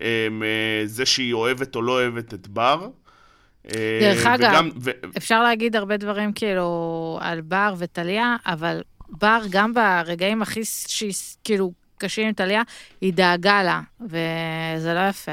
[0.00, 0.28] אה,
[0.84, 2.88] זה שהיא אוהבת או לא אוהבת את בר.
[3.66, 4.90] אה, דרך אגב, וגם, ו...
[5.16, 11.38] אפשר להגיד הרבה דברים כאילו על בר וטליה, אבל בר, גם ברגעים הכי שהיא ס-
[11.44, 12.62] כאילו קשים עם טליה,
[13.00, 15.32] היא דאגה לה, וזה לא יפה.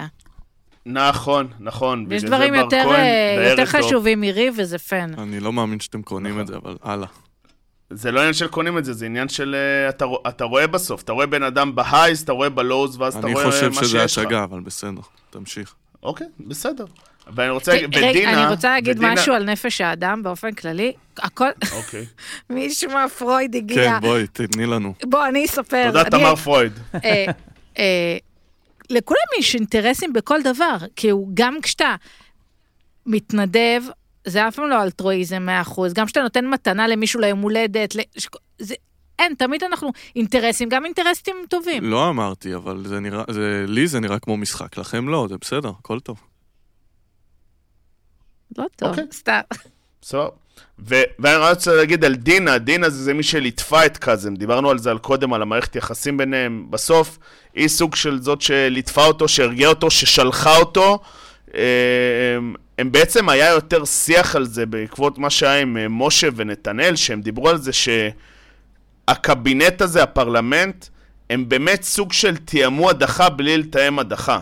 [0.86, 2.06] נכון, נכון.
[2.12, 3.65] יש דברים יותר, אה, יותר.
[3.65, 5.12] חשובים מריב וזה פן.
[5.17, 7.08] אני לא מאמין שאתם קונים את זה, אבל הלאה.
[7.89, 9.56] זה לא עניין של קונים את זה, זה עניין של...
[9.58, 13.28] אה, אתה, אתה רואה בסוף, אתה רואה בן אדם בהייז, אתה רואה בלואוז, ואז אתה
[13.28, 13.84] אני רואה מה שיש חושב לך.
[13.88, 15.74] שזה הצגה, אבל בסדר, תמשיך.
[16.04, 16.86] אוקיי, בסדר.
[17.36, 18.44] ואני רוצה להגיד, רגע, ודינה...
[18.44, 20.94] אני רוצה להגיד ודינה- משהו על נפש האדם באופן כללי.
[21.17, 22.06] הכל, אוקיי.
[22.50, 23.76] מישהו מהפרויד הגיע.
[23.91, 24.94] כן, בואי, תתני לנו.
[25.04, 25.86] בוא, אני אספר.
[25.88, 26.74] תודה, אני- תמר פרויד.
[28.92, 31.96] לכולם יש אינטרסים בכל דבר, כי הוא גם כשאתה
[33.06, 33.82] מתנדב,
[34.28, 38.28] זה אף פעם לא אלטרואיזם 100%, גם כשאתה נותן מתנה למישהו ליום הולדת, לש-
[38.60, 38.76] זה,
[39.20, 41.84] אין, תמיד אנחנו אינטרסים, גם אינטרסים טובים.
[41.84, 45.70] לא אמרתי, אבל זה נראה, זה, לי זה נראה כמו משחק, לכם לא, זה בסדר,
[45.80, 46.22] הכל טוב.
[48.58, 49.04] לא טוב, אוקיי.
[49.12, 49.40] סתם.
[50.02, 50.30] בסדר.
[50.89, 54.78] ו- ואני רוצה להגיד על דינה, דינה זה, זה מי שליטפה את קאזם, דיברנו על
[54.78, 56.65] זה על קודם, על המערכת יחסים ביניהם.
[56.69, 57.17] בסוף,
[57.54, 61.00] היא סוג של זאת שליטפה אותו, שהרגיעה אותו, ששלחה אותו.
[61.56, 61.62] אה,
[62.38, 66.95] הם, הם בעצם היה יותר שיח על זה בעקבות מה שהיה עם אה, משה ונתנאל,
[66.95, 67.71] שהם דיברו על זה
[69.08, 70.86] שהקבינט הזה, הפרלמנט,
[71.30, 74.39] הם באמת סוג של תיאמו הדחה בלי לתאם הדחה.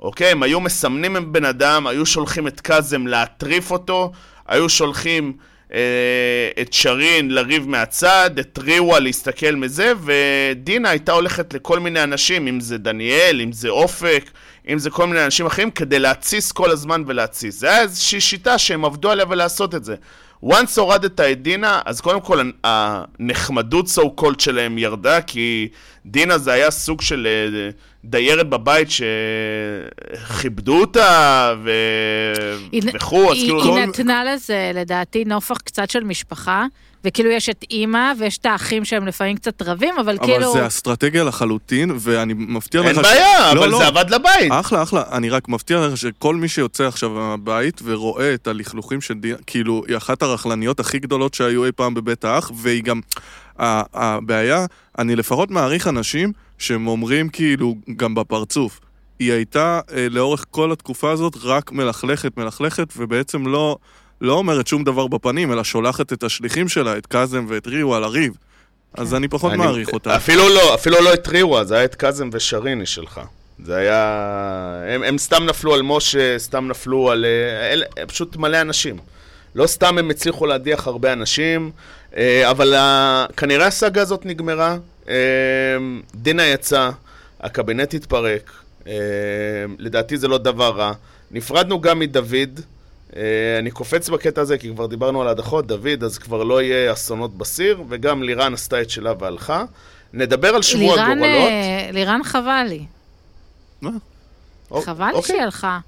[0.00, 0.30] אוקיי?
[0.30, 4.12] הם היו מסמנים עם בן אדם, היו שולחים את קאזם להטריף אותו,
[4.46, 5.32] היו שולחים
[6.60, 12.60] את שרין לריב מהצד, את ריווה להסתכל מזה, ודינה הייתה הולכת לכל מיני אנשים, אם
[12.60, 14.30] זה דניאל, אם זה אופק,
[14.68, 17.60] אם זה כל מיני אנשים אחרים, כדי להתסיס כל הזמן ולהתסיס.
[17.60, 19.94] זה היה איזושהי שיטה שהם עבדו עליה ולעשות את זה.
[20.44, 25.68] once הורדת את דינה, אז קודם כל הנחמדות so called שלהם ירדה, כי
[26.06, 27.70] דינה זה היה סוג של אה,
[28.10, 31.70] דיירת בבית שכיבדו אותה ו...
[32.72, 33.62] היא- וכו', אז היא, כאילו...
[33.76, 36.66] היא לא- נתנה לזה, לדעתי, נופח קצת של משפחה,
[37.04, 40.52] וכאילו יש את אימא ויש את האחים שהם לפעמים קצת רבים, אבל, אבל כאילו...
[40.52, 42.86] זה אסטרטגיה לחלוטין, ואני מבטיח לך...
[42.86, 43.78] אין ש- בעיה, לא, אבל לא.
[43.78, 44.52] זה עבד לבית.
[44.52, 45.02] אחלה, אחלה.
[45.12, 49.82] אני רק מבטיח לך שכל מי שיוצא עכשיו מהבית ורואה את הלכלוכים של דינה, כאילו,
[49.88, 53.00] היא אחת הרכלניות הכי גדולות שהיו אי פעם בבית האח, והיא גם...
[53.58, 54.66] הבעיה,
[54.98, 58.80] אני לפחות מעריך אנשים שהם אומרים כאילו, גם בפרצוף.
[59.18, 63.76] היא הייתה אה, לאורך כל התקופה הזאת רק מלכלכת, מלכלכת, ובעצם לא,
[64.20, 68.32] לא אומרת שום דבר בפנים, אלא שולחת את השליחים שלה, את קאזם ואת ריו, לריב.
[68.94, 70.16] אז אני פחות אני- מעריך אותה.
[70.16, 73.20] אפילו לא, אפילו לא את ריווה, זה היה את קאזם ושריני שלך.
[73.64, 74.02] זה היה...
[74.88, 77.24] הם, הם סתם נפלו על משה, סתם נפלו על...
[77.24, 78.96] אה, אל, פשוט מלא אנשים.
[79.56, 81.70] לא סתם הם הצליחו להדיח הרבה אנשים,
[82.16, 82.74] אה, אבל.
[83.36, 84.76] כנראה הסאגה הזאת נגמרה.
[85.08, 85.14] אה,
[86.14, 86.90] דינה יצא,
[87.40, 88.50] הקבינט התפרק,
[88.86, 88.92] אה,
[89.78, 90.92] לדעתי זה לא דבר רע.
[91.30, 92.60] נפרדנו גם מדוד.
[93.58, 97.38] אני קופץ בקטע הזה, כי כבר דיברנו על הדחות, דוד, אז כבר לא יהיה אסונות
[97.38, 99.64] בסיר, וגם לירן עשתה את שלה והלכה.
[100.12, 101.48] נדבר על שבוע לירן, הגורלות.
[101.48, 102.84] אה, לירן חבל לי.
[103.82, 103.90] מה?
[104.72, 105.22] א- חבל לי אוקיי.
[105.34, 105.78] שהיא הלכה.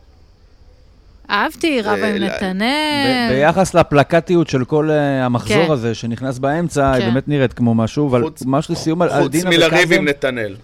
[1.30, 3.28] אהבתי, רבה עם לא- נתנאל.
[3.30, 5.72] ביחס לפלקטיות של כל אה, המחזור כן.
[5.72, 7.08] הזה שנכנס באמצע, היא כן.
[7.10, 9.94] באמת נראית כמו משהו, אבל חוץ- ממש לסיום על על חוץ דינה מלריב וקאזם.
[9.94, 10.56] עם נתנאל.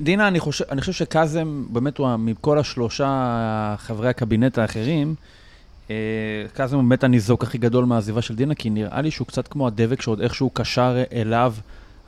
[0.00, 3.08] דינה, אני חושב, אני חושב שקאזם, באמת, הוא מכל השלושה
[3.78, 5.14] חברי הקבינט האחרים,
[5.90, 5.94] אה,
[6.54, 9.66] קאזם הוא באמת הניזוק הכי גדול מהעזיבה של דינה, כי נראה לי שהוא קצת כמו
[9.66, 11.54] הדבק שעוד איכשהו קשר אליו,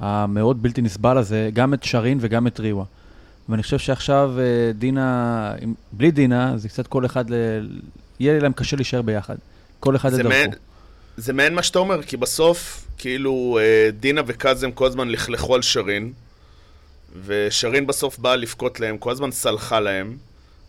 [0.00, 2.84] המאוד בלתי נסבל הזה, גם את שרין וגם את ריווה.
[3.48, 5.54] ואני חושב שעכשיו אה, דינה,
[5.92, 7.34] בלי דינה, זה קצת כל אחד, ל...
[8.20, 9.36] יהיה להם קשה להישאר ביחד.
[9.80, 10.28] כל אחד לדרכו.
[10.28, 10.50] מעין-
[11.16, 15.62] זה מעין מה שאתה אומר, כי בסוף, כאילו, אה, דינה וקאזם כל הזמן לכלכו על
[15.62, 16.12] שרין,
[17.26, 20.16] ושרין בסוף באה לבכות להם, כל הזמן סלחה להם.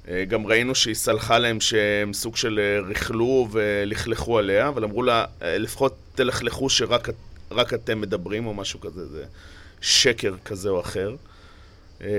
[0.08, 5.26] אה, גם ראינו שהיא סלחה להם שהם סוג של ריכלו ולכלכו עליה, אבל אמרו לה,
[5.42, 7.16] "אה, לפחות תלכלכו שרק את-
[7.52, 9.24] רק אתם מדברים או משהו כזה, זה
[9.82, 11.16] שקר כזה או אחר.
[12.04, 12.10] אה,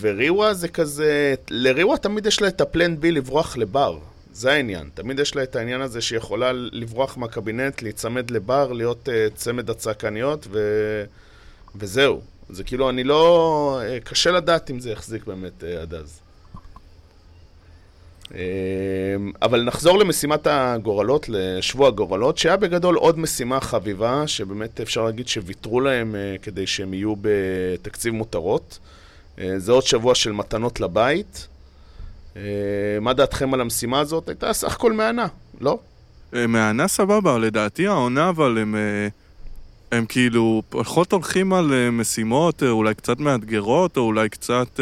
[0.00, 3.98] וריווה זה כזה, לריווה תמיד יש לה את הפלן בי לברוח לבר.
[4.32, 4.90] זה העניין.
[4.94, 9.70] תמיד יש לה את העניין הזה שהיא יכולה לברוח מהקבינט, להיצמד לבר, להיות uh, צמד
[9.70, 10.58] הצעקניות, ו...
[11.76, 12.20] וזהו.
[12.50, 13.80] זה כאילו, אני לא...
[13.82, 16.20] אה, קשה לדעת אם זה יחזיק באמת uh, עד אז.
[18.34, 18.40] אה,
[19.42, 25.80] אבל נחזור למשימת הגורלות, לשבוע הגורלות, שהיה בגדול עוד משימה חביבה, שבאמת אפשר להגיד שוויתרו
[25.80, 28.78] להם אה, כדי שהם יהיו בתקציב מותרות.
[29.38, 31.48] אה, זה עוד שבוע של מתנות לבית.
[32.36, 32.42] אה,
[33.00, 34.28] מה דעתכם על המשימה הזאת?
[34.28, 35.26] הייתה סך הכל מהנה,
[35.60, 35.78] לא?
[36.48, 38.74] מהענה סבבה, לדעתי העונה, אבל הם,
[39.92, 44.80] הם כאילו פחות הולכים על משימות אולי קצת מאתגרות, או אולי קצת,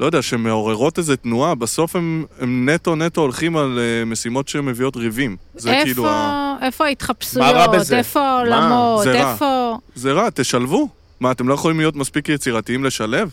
[0.00, 4.96] לא יודע, שמעוררות איזה תנועה, בסוף הם, הם נטו נטו הולכים על אה, משימות שמביאות
[4.96, 5.36] ריבים.
[5.54, 6.56] זה איפה, כאילו, ה...
[6.62, 7.70] איפה מה רע ההתחפשויות?
[7.74, 7.98] בזה?
[7.98, 8.20] איפה?
[8.28, 9.06] העולמות?
[9.06, 9.78] איפה...
[9.94, 10.88] זה רע, תשלבו.
[11.20, 13.30] מה, אתם לא יכולים להיות מספיק יצירתיים לשלב?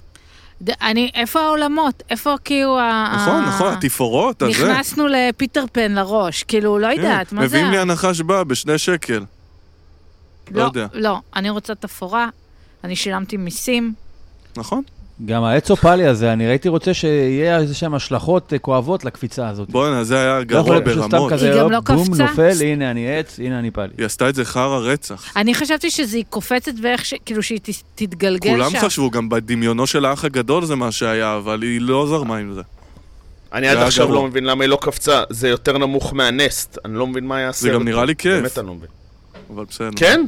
[0.61, 2.03] ד- אני, איפה העולמות?
[2.09, 3.13] איפה כאילו ה...
[3.15, 4.51] נכון, ה- נכון, התפאורות, הזה.
[4.51, 7.47] נכנסנו לפיטר פן לראש, כאילו, לא כן, יודעת, מה זה?
[7.47, 9.13] מביאים לי הנחש בא בשני שקל.
[9.13, 9.23] לא
[10.51, 10.87] לא, יודע.
[10.93, 12.29] לא, אני רוצה תפאורה,
[12.83, 13.93] אני שילמתי מיסים.
[14.57, 14.83] נכון?
[15.25, 19.69] גם האצופלי הזה, אני הייתי רוצה שיהיה איזה שהן השלכות אה, כואבות לקפיצה הזאת.
[19.69, 21.31] בואנה, זה היה לא יכול גרוע ברמות.
[21.33, 22.23] כזה, היא גם לא בום, קפצה.
[22.23, 23.93] נופל, הנה אני עץ, הנה אני פאלי.
[23.97, 25.37] היא עשתה את זה חרא רצח.
[25.37, 27.13] אני חשבתי שזה קופצת ואיך ש...
[27.25, 28.79] כאילו שהיא ת- תתגלגל כולם שם.
[28.79, 32.61] חשבו, גם בדמיונו של האח הגדול זה מה שהיה, אבל היא לא זרמה עם זה.
[33.53, 34.11] אני זה עד עכשיו.
[34.13, 35.23] לא מבין למה היא לא קפצה.
[35.29, 36.77] זה יותר נמוך מהנסט.
[36.85, 37.73] אני לא מבין מה היה הסרט.
[37.73, 38.31] גם נראה לי כיף.
[38.41, 38.89] באמת אני לא מבין.
[39.55, 39.89] אבל בסדר.
[39.95, 40.21] כן?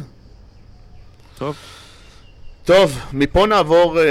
[1.38, 1.56] טוב.
[2.68, 4.04] טוב, מפה נעבור אה,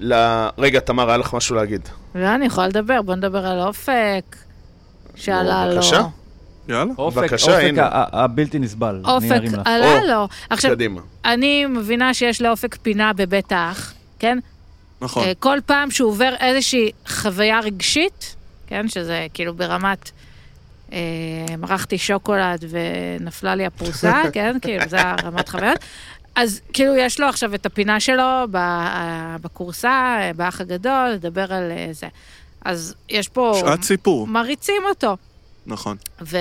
[0.00, 0.14] ל...
[0.58, 1.88] רגע, תמר, היה לך משהו להגיד.
[2.14, 4.36] לא, אני יכולה לדבר, בוא נדבר על אופק.
[5.16, 5.74] שעלה לו.
[5.74, 6.02] בבקשה.
[6.68, 6.92] יאללה.
[6.98, 7.88] אופק, בבקשה, אופק הנה.
[7.92, 9.00] הבלתי נסבל.
[9.04, 9.40] אופק.
[9.64, 10.28] עלה או, לו.
[10.50, 11.00] עכשיו, קדימה.
[11.24, 14.38] אני מבינה שיש לאופק פינה בבית האח, כן?
[15.00, 15.24] נכון.
[15.24, 20.10] אה, כל פעם שהוא עובר איזושהי חוויה רגשית, כן, שזה כאילו ברמת,
[20.92, 20.98] אה,
[21.58, 25.78] מרחתי שוקולד ונפלה לי הפרוסה, כן, כאילו, זה הרמת חוויות.
[26.36, 31.52] אז כאילו יש לו עכשיו את הפינה שלו ב- אה, בכורסה, אה, באח הגדול, לדבר
[31.52, 32.06] על אה, זה.
[32.64, 34.26] אז יש פה, שעת סיפור.
[34.26, 35.16] מריצים אותו.
[35.66, 35.96] נכון.
[36.22, 36.36] ו...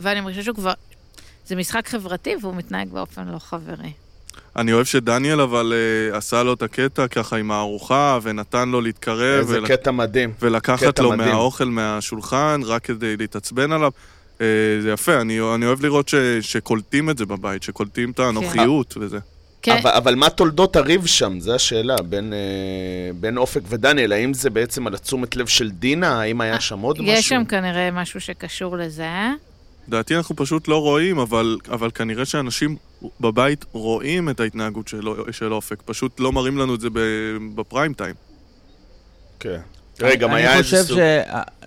[0.00, 0.72] ואני מרגישה שהוא כבר...
[1.46, 3.92] זה משחק חברתי והוא מתנהג באופן לא חברי.
[4.56, 5.72] אני אוהב שדניאל אבל
[6.12, 9.68] uh, עשה לו את הקטע ככה עם הארוחה, ונתן לו להתקרב, איזה ול...
[9.68, 10.32] קטע מדהים.
[10.42, 11.30] ולקחת קטע לו מדהים.
[11.30, 13.90] מהאוכל מהשולחן, רק כדי להתעצבן עליו.
[14.38, 14.40] Uh,
[14.82, 19.18] זה יפה, אני, אני אוהב לראות ש, שקולטים את זה בבית, שקולטים את האנוכיות וזה.
[19.64, 21.40] כן, אבל, אבל מה תולדות הריב שם?
[21.40, 22.38] זו השאלה, בין, אה,
[23.20, 24.12] בין אופק ודניאל.
[24.12, 26.20] האם זה בעצם על התשומת לב של דינה?
[26.20, 27.12] האם היה שם עוד משהו?
[27.12, 29.08] יש שם כנראה משהו שקשור לזה.
[29.88, 32.76] לדעתי אנחנו פשוט לא רואים, אבל, אבל כנראה שאנשים
[33.20, 36.88] בבית רואים את ההתנהגות של, של אופק, פשוט לא מראים לנו את זה
[37.54, 38.14] בפריים טיים.
[39.40, 39.60] כן.
[39.94, 40.98] תראה, גם היה אני איזה חושב סוג...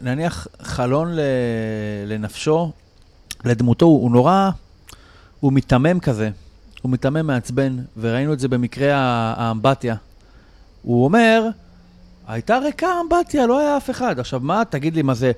[0.02, 1.20] שנניח חלון ל...
[2.06, 2.72] לנפשו,
[3.46, 4.50] לדמותו, הוא נורא,
[5.40, 6.30] הוא מיתמם כזה.
[6.82, 8.94] הוא מיתמם מעצבן, וראינו את זה במקרה
[9.38, 9.96] האמבטיה.
[10.82, 11.44] הוא אומר,
[12.28, 14.20] הייתה ריקה האמבטיה, לא היה אף אחד.
[14.20, 15.32] עכשיו, מה, תגיד לי, מה זה...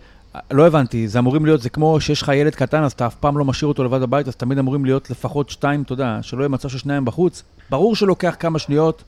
[0.52, 3.38] לא הבנתי, זה אמורים להיות, זה כמו שיש לך ילד קטן, אז אתה אף פעם
[3.38, 6.50] לא משאיר אותו לבד בבית, אז תמיד אמורים להיות לפחות שתיים, אתה יודע, שלא יהיה
[6.50, 7.44] מצב ששניים בחוץ.
[7.70, 9.04] ברור שלוקח כמה שניות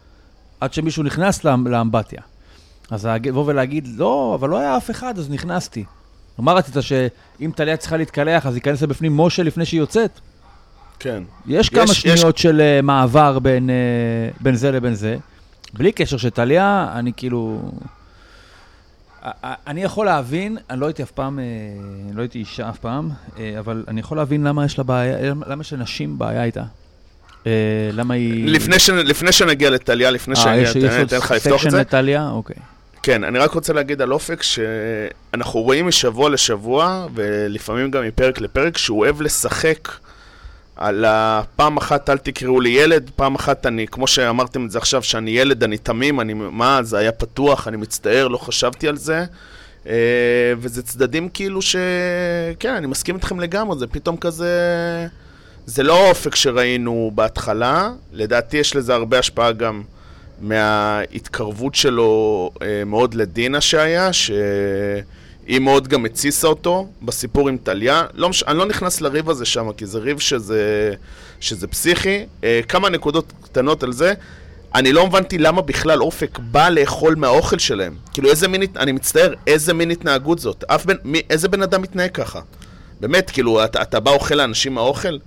[0.59, 2.21] עד שמישהו נכנס לאמ- לאמבטיה.
[2.91, 5.83] אז לבוא ולהגיד, לא, אבל לא היה אף אחד, אז נכנסתי.
[6.39, 10.19] מה רצית, שאם טליה צריכה להתקלח, אז ייכנס לבפנים משה לפני שהיא יוצאת?
[10.99, 11.23] כן.
[11.47, 13.75] יש כמה יש- שניות של אה, מעבר בין, אה,
[14.39, 15.17] בין זה לבין זה.
[15.73, 17.71] בלי קשר שטליה, אני כאילו...
[19.43, 21.43] אני יכול להבין, אני לא הייתי אף פעם, אה,
[22.13, 25.61] לא הייתי אישה אף פעם, אה, אבל אני יכול להבין למה יש לה בעיה, למה
[25.61, 26.63] יש לנשים בעיה איתה.
[27.47, 27.51] אה,
[27.93, 28.47] למה היא...
[28.49, 28.89] לפני, ש...
[28.89, 31.59] לפני שנגיע לטליה, לפני אה, שנגיע יש יש לטליה, אני עוד אתן לך לפתוח את
[31.59, 31.79] סקשן זה.
[31.79, 32.29] לטליה?
[32.29, 32.55] אוקיי.
[33.03, 38.77] כן, אני רק רוצה להגיד על אופק שאנחנו רואים משבוע לשבוע, ולפעמים גם מפרק לפרק,
[38.77, 39.89] שהוא אוהב לשחק
[40.75, 45.03] על הפעם אחת אל תקראו לי ילד, פעם אחת אני, כמו שאמרתם את זה עכשיו,
[45.03, 49.25] שאני ילד, אני תמים, אני, מה, זה היה פתוח, אני מצטער, לא חשבתי על זה.
[49.87, 51.75] אה, וזה צדדים כאילו ש...
[52.59, 54.57] כן, אני מסכים איתכם לגמרי, זה פתאום כזה...
[55.65, 59.81] זה לא האופק שראינו בהתחלה, לדעתי יש לזה הרבה השפעה גם
[60.41, 68.03] מההתקרבות שלו אה, מאוד לדינה שהיה, שהיא מאוד גם התסיסה אותו בסיפור עם טליה.
[68.13, 68.43] לא מש...
[68.43, 70.93] אני לא נכנס לריב הזה שם, כי זה ריב שזה,
[71.39, 72.25] שזה פסיכי.
[72.43, 74.13] אה, כמה נקודות קטנות על זה.
[74.75, 77.95] אני לא הבנתי למה בכלל אופק בא לאכול מהאוכל שלהם.
[78.13, 80.63] כאילו, איזה מין, אני מצטער, איזה מין התנהגות זאת?
[80.67, 82.39] אף בן, מי, איזה בן אדם מתנהג ככה?
[82.99, 85.17] באמת, כאילו, אתה, אתה בא אוכל לאנשים מהאוכל?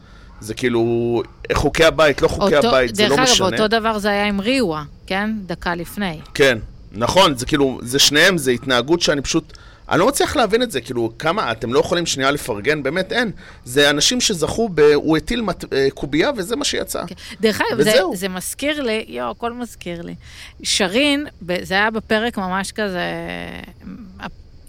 [0.45, 3.47] זה כאילו, חוקי הבית, לא חוקי אותו- הבית, זה דרך לא אגב, משנה.
[3.47, 5.31] אותו דבר זה היה עם ריווה, כן?
[5.47, 6.19] דקה לפני.
[6.35, 6.59] כן,
[6.93, 9.53] נכון, זה כאילו, זה שניהם, זה התנהגות שאני פשוט...
[9.91, 12.83] אני לא מצליח להבין את זה, כאילו, כמה, אתם לא יכולים שנייה לפרגן?
[12.83, 13.31] באמת, אין.
[13.65, 14.81] זה אנשים שזכו ב...
[14.81, 15.73] הוא הטיל מת...
[15.75, 17.03] אה, קובייה וזה מה שיצא.
[17.07, 17.15] כן.
[17.41, 18.01] דרך אגב, זה.
[18.15, 20.15] זה מזכיר לי, יואו, הכל מזכיר לי.
[20.63, 21.27] שרין,
[21.63, 23.01] זה היה בפרק ממש כזה,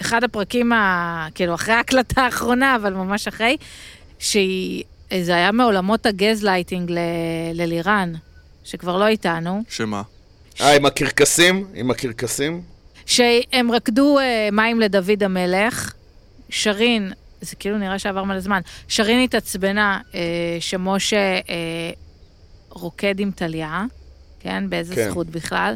[0.02, 3.58] אחד הפרקים, ה, כאילו, אחרי ההקלטה האחרונה, אבל ממש אחרי,
[4.20, 4.84] שהיא,
[5.22, 6.98] זה היה מעולמות הגזלייטינג ל,
[7.54, 8.14] ללירן,
[8.64, 10.02] שכבר לא איתנו, שמה?
[10.62, 11.68] אה, עם הקרקסים?
[11.74, 12.62] עם הקרקסים?
[13.06, 15.94] שהם רקדו אה, מים לדוד המלך,
[16.50, 20.20] שרין, זה כאילו נראה שעבר מלא זמן, שרין התעצבנה אה,
[20.60, 21.92] שמשה אה,
[22.70, 23.86] רוקד עם טליה,
[24.40, 24.70] כן?
[24.70, 25.10] באיזה כן.
[25.10, 25.74] זכות בכלל.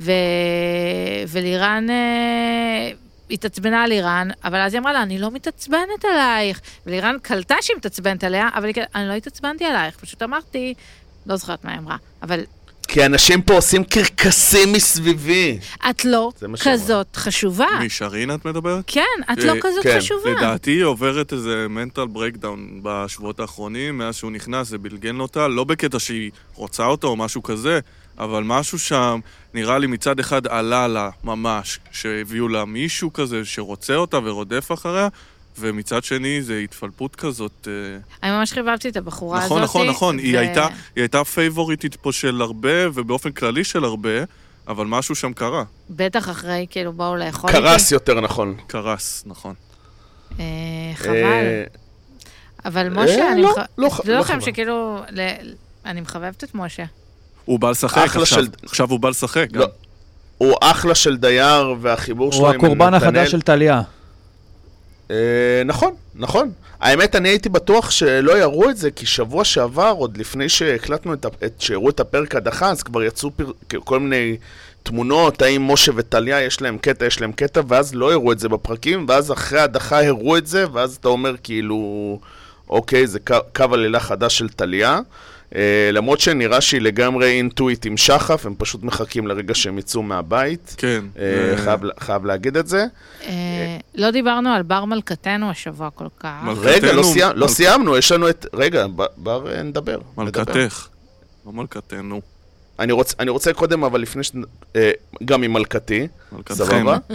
[0.00, 0.12] ו...
[1.28, 2.90] ולירן אה,
[3.32, 6.60] התעצבנה על לירן, אבל אז היא אמרה לה, אני לא מתעצבנת עלייך.
[6.86, 10.74] ולירן קלטה שהיא מתעצבנת עליה, אבל היא אני לא התעצבנתי עלייך, פשוט אמרתי,
[11.26, 12.40] לא זוכרת מה היא אמרה, אבל
[12.88, 15.58] כי אנשים פה עושים קרקסים מסביבי.
[15.90, 17.66] את לא כזאת חשובה.
[17.84, 18.84] משרין את מדברת?
[18.86, 20.30] כן, את לא כזאת כן, חשובה.
[20.30, 25.64] לדעתי היא עוברת איזה mental breakdown בשבועות האחרונים, מאז שהוא נכנס, זה בלגן אותה, לא
[25.64, 27.80] בקטע שהיא רוצה אותו או משהו כזה,
[28.18, 29.20] אבל משהו שם,
[29.54, 35.08] נראה לי מצד אחד עלה לה ממש, שהביאו לה מישהו כזה שרוצה אותה ורודף אחריה,
[35.58, 37.68] ומצד שני זה התפלפות כזאת.
[37.70, 39.46] אה, אני ממש חיבבתי את הבחורה הזאת.
[39.50, 40.72] נכון, נכון, נכון, היא הייתה, היא
[41.02, 44.10] הייתה פייבוריטית פה של הרבה, ובאופן כללי של הרבה,
[44.68, 45.64] אבל משהו שם קרה.
[45.90, 48.54] בטח אחרי, כאילו, באו לאכול קרס יותר נכון.
[48.66, 49.54] קרס, נכון.
[50.40, 50.44] אה,
[50.94, 51.14] חבל.
[51.14, 51.64] אה,
[52.64, 53.42] אבל משה, אה, אני...
[53.42, 53.54] לא,
[53.86, 54.40] מח- לא לא חבל.
[54.40, 55.52] שכאילו, ל-
[55.86, 56.84] אני מחבבת את משה.
[57.44, 59.60] הוא בא לשחק עכשיו, של- עכשיו הוא בא לשחק גם.
[59.60, 59.66] לא.
[60.38, 63.82] הוא אחלה של דייר, והחיבור שלו הוא עם הקורבן נתנאל- החדש של טליה.
[65.10, 65.16] אה,
[65.64, 66.50] נכון, נכון.
[66.80, 71.26] האמת, אני הייתי בטוח שלא יראו את זה, כי שבוע שעבר, עוד לפני שהקלטנו את,
[71.44, 73.50] את שהראו את הפרק הדחה, אז כבר יצאו פר,
[73.84, 74.36] כל מיני
[74.82, 78.48] תמונות, האם משה וטליה יש להם קטע, יש להם קטע, ואז לא הראו את זה
[78.48, 82.18] בפרקים, ואז אחרי הדחה הראו את זה, ואז אתה אומר כאילו,
[82.70, 84.98] אוקיי, זה קו, קו עלילה חדש של טליה.
[85.56, 85.60] אה,
[85.92, 90.74] למרות שנראה שהיא לגמרי אינטואיט עם שחף, הם פשוט מחכים לרגע שהם יצאו מהבית.
[90.78, 91.04] כן.
[91.18, 92.84] אה, אה, חייב, חייב להגיד את זה.
[93.26, 96.42] אה, לא דיברנו על בר מלכתנו השבוע כל כך.
[96.44, 98.46] מלכ- רגע, לא, מלכתנו, סיימ, לא מלכ- סיימנו, יש לנו את...
[98.54, 99.92] רגע, ב- בר, נדבר.
[100.18, 100.22] נדבר.
[100.22, 100.88] מלכתך.
[101.46, 102.20] לא מלכתנו.
[102.78, 104.32] אני רוצה, אני רוצה קודם, אבל לפני ש...
[104.76, 104.90] אה,
[105.24, 106.54] גם עם מלכתי, מלכתכם.
[106.64, 106.98] סבבה?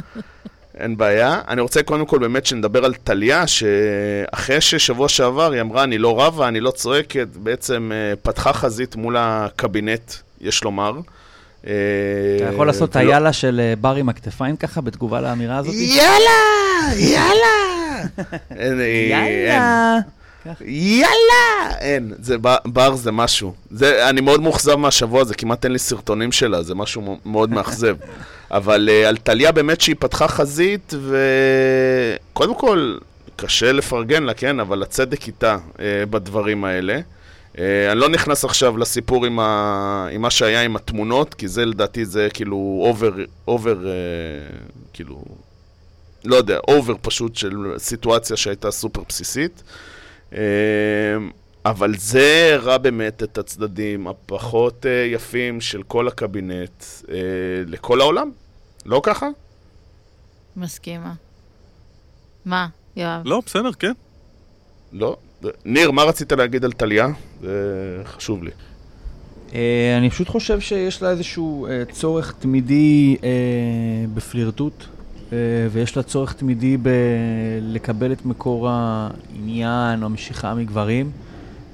[0.79, 1.41] אין בעיה.
[1.47, 6.21] אני רוצה קודם כל באמת שנדבר על טליה, שאחרי ששבוע שעבר היא אמרה, אני לא
[6.21, 10.93] רבה, אני לא צועקת, בעצם אה, פתחה חזית מול הקבינט, יש לומר.
[11.67, 11.71] אה,
[12.37, 15.73] אתה יכול לעשות את היאללה של אה, בר עם הכתפיים ככה, בתגובה לאמירה הזאת?
[15.73, 16.39] יאללה!
[16.97, 18.03] יאללה!
[19.09, 19.99] יאללה!
[20.61, 21.77] יאללה!
[21.79, 23.53] אין, זה בר זה משהו.
[23.71, 27.95] זה, אני מאוד מאוכזב מהשבוע הזה, כמעט אין לי סרטונים שלה, זה משהו מאוד מאכזב.
[28.51, 30.93] אבל uh, על טליה באמת שהיא פתחה חזית,
[32.33, 32.97] וקודם כל,
[33.35, 35.79] קשה לפרגן לה, כן, אבל הצדק איתה uh,
[36.09, 36.99] בדברים האלה.
[37.53, 37.59] אה,
[37.91, 40.07] אני לא נכנס עכשיו לסיפור עם, ה...
[40.11, 43.11] עם מה שהיה עם התמונות, כי זה לדעתי זה כאילו over,
[43.47, 43.77] over,
[44.93, 45.23] כאילו,
[46.25, 49.63] לא יודע, over פשוט של סיטואציה שהייתה סופר בסיסית.
[51.69, 57.15] אבל זה הראה באמת את הצדדים הפחות אה, יפים של כל הקבינט אה,
[57.65, 58.31] לכל העולם.
[58.85, 59.27] לא ככה?
[60.57, 61.13] מסכימה.
[62.45, 63.21] מה, יואב?
[63.25, 63.91] לא, בסדר, כן.
[64.93, 65.17] לא.
[65.65, 67.07] ניר, מה רצית להגיד על טליה?
[67.41, 68.51] זה חשוב לי.
[69.53, 73.29] אה, אני פשוט חושב שיש לה איזשהו אה, צורך תמידי אה,
[74.13, 74.83] בפלירטוט,
[75.33, 75.37] אה,
[75.71, 81.11] ויש לה צורך תמידי בלקבל את מקור העניין או המשיכה מגברים,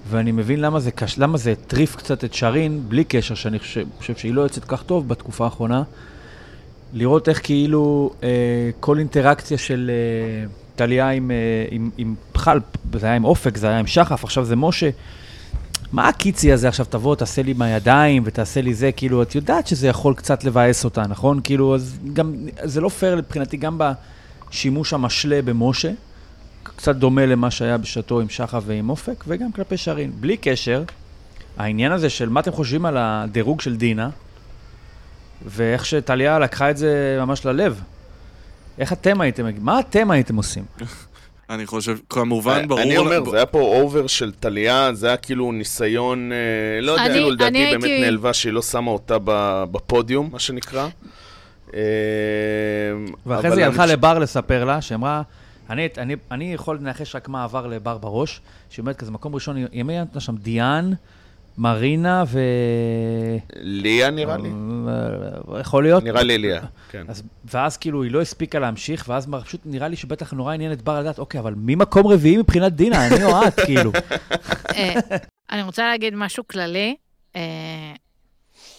[0.10, 1.20] ואני מבין למה זה, קש...
[1.20, 4.84] למה זה הטריף קצת את שרין, בלי קשר, שאני חושב, חושב שהיא לא יוצאת כך
[4.84, 5.84] טוב בתקופה האחרונה.
[6.94, 8.30] לראות איך כאילו אה,
[8.80, 11.36] כל אינטראקציה של אה, טליה עם, אה,
[11.72, 12.60] עם, עם בכלל,
[12.94, 14.90] זה היה עם אופק, זה היה עם שחף, עכשיו זה משה.
[15.92, 19.88] מה הקיצי הזה עכשיו, תבוא, תעשה לי מהידיים ותעשה לי זה, כאילו, את יודעת שזה
[19.88, 21.40] יכול קצת לבאס אותה, נכון?
[21.44, 23.80] כאילו, אז גם, זה לא פייר מבחינתי, גם
[24.50, 25.92] בשימוש המשלה במשה,
[26.76, 30.12] קצת דומה למה שהיה בשעתו עם שחף ועם אופק, וגם כלפי שרין.
[30.20, 30.84] בלי קשר,
[31.58, 34.10] העניין הזה של מה אתם חושבים על הדירוג של דינה,
[35.46, 37.82] ואיך שטליה לקחה את זה ממש ללב.
[38.80, 40.64] איך אתם הייתם, מה אתם הייתם עושים?
[41.50, 42.80] אני חושב, כמובן, ברור...
[42.80, 46.38] אה, אני אומר, זה היה פה אובר של טליה, זה היה כאילו ניסיון, אה,
[46.82, 49.18] לא יודע, כאילו לדעתי באמת נעלבה שהיא לא שמה אותה
[49.72, 50.88] בפודיום, מה שנקרא.
[51.74, 51.80] אה,
[53.26, 55.22] ואחרי זה היא הלכה לבר לספר לה, שאמרה,
[55.74, 59.66] אני, אני, אני יכול לנחש רק מה עבר לבר בראש, שהיא אומרת כזה, מקום ראשון,
[59.82, 60.92] אומרת לה שם דיאן,
[61.58, 62.40] מרינה ו...
[63.56, 64.50] ליה נראה לי.
[65.60, 66.04] יכול להיות.
[66.04, 67.06] נראה לי ליה, כן.
[67.08, 70.82] אז, ואז כאילו היא לא הספיקה להמשיך, ואז פשוט נראה לי שבטח נורא עניין את
[70.82, 73.92] בר לדעת, אוקיי, אבל מי מקום רביעי מבחינת דינה, אני או את, כאילו.
[74.76, 74.94] אה,
[75.52, 76.96] אני רוצה להגיד משהו כללי.
[77.36, 77.94] אה,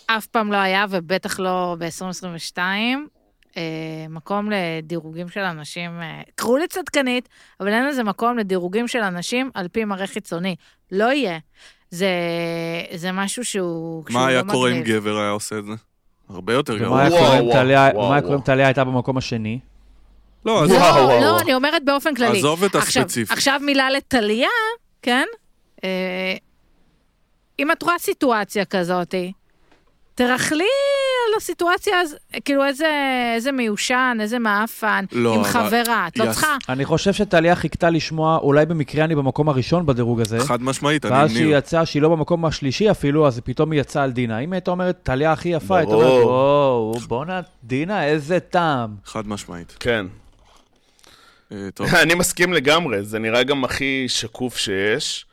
[0.06, 2.94] אף פעם לא היה, ובטח לא ב-2022, אה,
[4.08, 7.28] מקום לדירוגים של אנשים, אה, קראו לי צדקנית,
[7.60, 10.56] אבל אין לזה מקום לדירוגים של אנשים על פי מראה חיצוני.
[10.92, 11.38] לא יהיה.
[11.90, 12.08] זה,
[12.94, 14.04] זה משהו שהוא...
[14.10, 14.82] מה היה לא קורה אם.
[14.82, 15.72] גבר היה עושה את זה?
[16.28, 17.00] הרבה יותר ומה גרוע.
[17.00, 18.40] היה וואו, קורה אם וואו, טליה- וואו, מה היה קורה אם.
[18.40, 19.58] טליה הייתה במקום השני?
[20.46, 21.40] לא, אז לא, וואו, וואו, לא, וואו.
[21.40, 22.38] אני אומרת באופן כללי.
[22.38, 23.32] עזוב את הספציפי.
[23.32, 24.48] עכשיו מילה לטליה,
[25.02, 25.26] כן?
[25.84, 26.34] אה,
[27.58, 29.14] אם את רואה סיטואציה כזאת,
[30.14, 30.64] תרכלי
[31.28, 32.86] על הסיטואציה, הז- כאילו איזה,
[33.34, 36.30] איזה מיושן, איזה מעפן, לא, עם אבל- חברה, את לא יס.
[36.30, 36.56] צריכה...
[36.68, 40.40] אני חושב שטליה חיכתה לשמוע, אולי במקרה אני במקום הראשון בדירוג הזה.
[40.40, 41.56] חד משמעית, ואז אני שהיא ניר.
[41.58, 44.38] יצאה, שהיא לא במקום השלישי אפילו, אז פתאום היא יצאה על דינה.
[44.38, 46.24] אם הייתה אומרת, טליה הכי יפה, הייתה אומרת.
[46.24, 48.94] וואו, בואנה, דינה, איזה טעם.
[49.04, 49.76] חד משמעית.
[49.80, 50.06] כן.
[51.52, 51.94] אה, טוב.
[52.02, 55.26] אני מסכים לגמרי, זה נראה גם הכי שקוף שיש.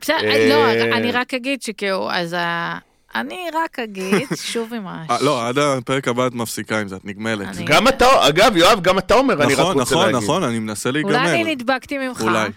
[0.00, 2.78] בסדר, אה, לא, אני רק אגיד שכאילו, אז ה...
[3.20, 5.04] אני רק אגיד, שוב עם ה...
[5.10, 7.56] אה, לא, עד הפרק הבא את מפסיקה עם זה, את נגמלת.
[7.64, 10.22] גם אתה, אגב, יואב, גם אתה אומר, אני רק נכון, רוצה נכון, להגיד.
[10.22, 11.12] נכון, אני מנסה להיגמל.
[11.14, 12.20] אולי אני נדבקתי ממך.
[12.22, 12.48] אולי.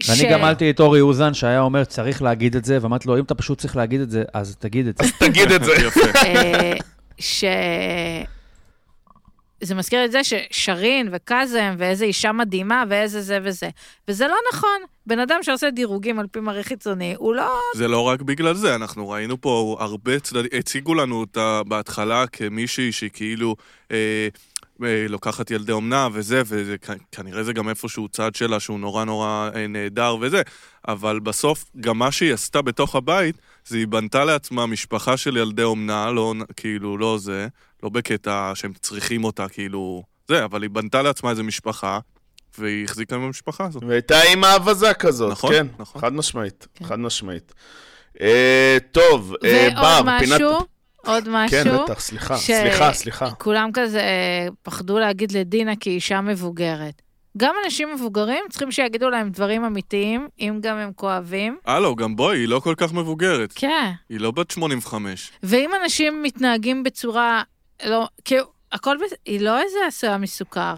[0.00, 3.24] ש- אני גמלתי את אורי אוזן, שהיה אומר, צריך להגיד את זה, ואמרתי לו, אם
[3.24, 5.04] אתה פשוט צריך להגיד את זה, אז תגיד את זה.
[5.18, 5.72] תגיד את זה.
[5.86, 6.00] יפה.
[9.62, 13.68] זה מזכיר את זה ששרין וקאזם ואיזה אישה מדהימה ואיזה זה וזה.
[14.08, 14.80] וזה לא נכון.
[15.06, 17.58] בן אדם שעושה דירוגים על פי מראה חיצוני, הוא לא...
[17.76, 22.92] זה לא רק בגלל זה, אנחנו ראינו פה הרבה צדדים, הציגו לנו אותה בהתחלה כמישהי
[22.92, 23.56] שהיא כאילו
[23.90, 24.28] אה,
[24.84, 29.66] אה, לוקחת ילדי אומנה וזה, וכנראה זה גם איפשהו צד שלה שהוא נורא נורא אה,
[29.66, 30.42] נהדר וזה,
[30.88, 33.36] אבל בסוף גם מה שהיא עשתה בתוך הבית,
[33.66, 37.48] זה היא בנתה לעצמה משפחה של ילדי אומנה, לא כאילו, לא זה,
[37.82, 41.98] לא בקטע שהם צריכים אותה, כאילו, זה, אבל היא בנתה לעצמה איזה משפחה,
[42.58, 43.82] והיא החזיקה עם המשפחה הזאת.
[43.86, 46.00] והייתה אימא אבזה כזאת, נכון, כן, נכון.
[46.00, 46.84] חד משמעית, כן.
[46.84, 47.52] חד משמעית.
[48.20, 50.32] אה, טוב, אה, בר, פינת...
[50.34, 50.58] משהו,
[50.96, 51.64] עוד משהו.
[51.64, 53.30] כן, בטח, סליחה, ש- סליחה, סליחה.
[53.30, 57.02] כולם כזה אה, פחדו להגיד לדינה כי היא אישה מבוגרת.
[57.36, 61.58] גם אנשים מבוגרים צריכים שיגידו להם דברים אמיתיים, אם גם הם כואבים.
[61.64, 63.52] הלו, גם בואי, היא לא כל כך מבוגרת.
[63.54, 63.92] כן.
[64.08, 65.32] היא לא בת 85.
[65.42, 67.42] ואם אנשים מתנהגים בצורה,
[67.86, 70.74] לא, כאילו, הכל, היא לא איזה עשויה מסוכר.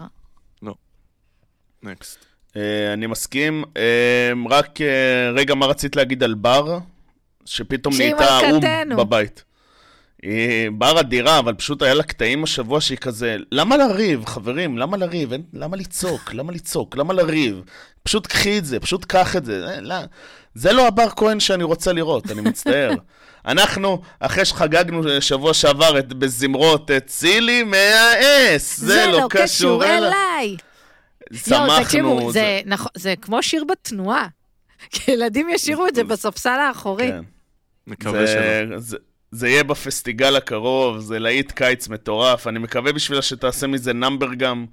[1.85, 2.25] נקסט.
[2.55, 3.63] אה, אני מסכים.
[3.77, 6.77] אה, רק אה, רגע, מה רצית להגיד על בר?
[7.45, 8.95] שפתאום נהייתה אום.
[8.97, 9.43] בבית.
[10.23, 14.77] היא בר אדירה, אבל פשוט היה לה קטעים השבוע שהיא כזה, למה לריב, חברים?
[14.77, 15.31] למה לריב?
[15.31, 16.33] אין, למה לצעוק?
[16.33, 16.97] למה לצעוק?
[16.97, 17.61] למה לריב?
[18.03, 19.65] פשוט קחי את זה, פשוט קח את זה.
[19.67, 19.95] אה, לא,
[20.55, 22.91] זה לא הבר כהן שאני רוצה לראות, אני מצטער.
[23.47, 29.97] אנחנו, אחרי שחגגנו שבוע שעבר את, בזמרות את צילי מהאס, זה, לא קשור אליי.
[29.97, 30.57] אליי.
[31.33, 31.65] שמחנו.
[31.67, 34.27] יואו, תקשיבו, זה- זה, נכון, זה כמו שיר בתנועה.
[34.91, 37.07] כי ילדים ישירו את זה בספסל האחורי.
[37.11, 37.21] כן.
[37.87, 38.77] מקווה שלא.
[39.35, 42.47] זה, יהיה בפסטיגל הקרוב, זה להיט קיץ מטורף.
[42.47, 44.65] אני מקווה בשבילה שתעשה מזה נאמבר גם,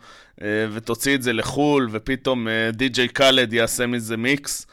[0.43, 4.67] אה, ותוציא את זה לחו"ל, ופתאום אה, די.ג'יי קאלד יעשה מזה מיקס.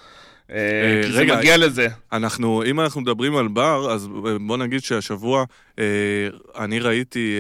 [0.52, 1.88] אה, כי זה מגיע לזה.
[2.12, 4.08] אנחנו, אם אנחנו מדברים על בר, אז
[4.48, 5.44] בוא נגיד שהשבוע
[6.58, 7.36] אני ראיתי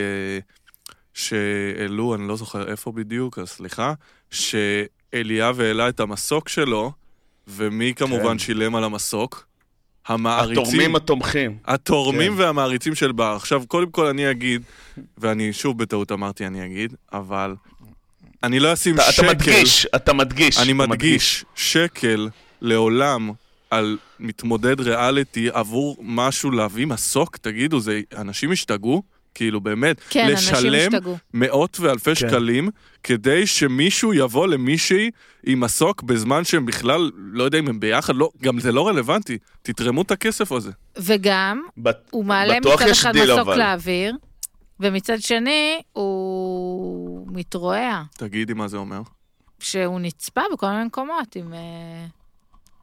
[1.13, 3.93] שהעלו, אני לא זוכר איפה בדיוק, אז סליחה,
[4.31, 6.91] שאליאב העלה את המסוק שלו,
[7.47, 8.39] ומי כמובן כן.
[8.39, 9.48] שילם על המסוק?
[10.09, 10.63] המעריצים.
[10.63, 11.57] התורמים התומכים.
[11.65, 12.41] התורמים כן.
[12.41, 13.33] והמעריצים של בר.
[13.35, 14.61] עכשיו, קודם כל אני אגיד,
[15.17, 17.55] ואני שוב בטעות אמרתי אני אגיד, אבל
[18.43, 19.29] אני לא אשים אתה, אתה שקל...
[19.29, 20.57] מדגיש, אתה מדגיש.
[20.57, 22.29] אני אתה מדגיש, שקל
[22.61, 23.31] לעולם
[23.69, 29.03] על מתמודד ריאליטי עבור משהו להביא מסוק, תגידו, זה, אנשים השתגעו?
[29.35, 30.91] כאילו, באמת, כן, לשלם.
[31.33, 32.15] מאות ואלפי כן.
[32.15, 32.69] שקלים
[33.03, 35.09] כדי שמישהו יבוא למישהי
[35.45, 39.37] עם מסוק בזמן שהם בכלל, לא יודע אם הם ביחד, לא, גם זה לא רלוונטי.
[39.61, 40.71] תתרמו את הכסף הזה.
[40.97, 43.57] וגם, בט- הוא מעלה מצד אחד מסוק אבל.
[43.57, 44.15] לאוויר,
[44.79, 49.01] ומצד שני, הוא מתרועע, תגידי מה זה אומר.
[49.59, 52.05] שהוא נצפה בכל מיני מקומות עם אה,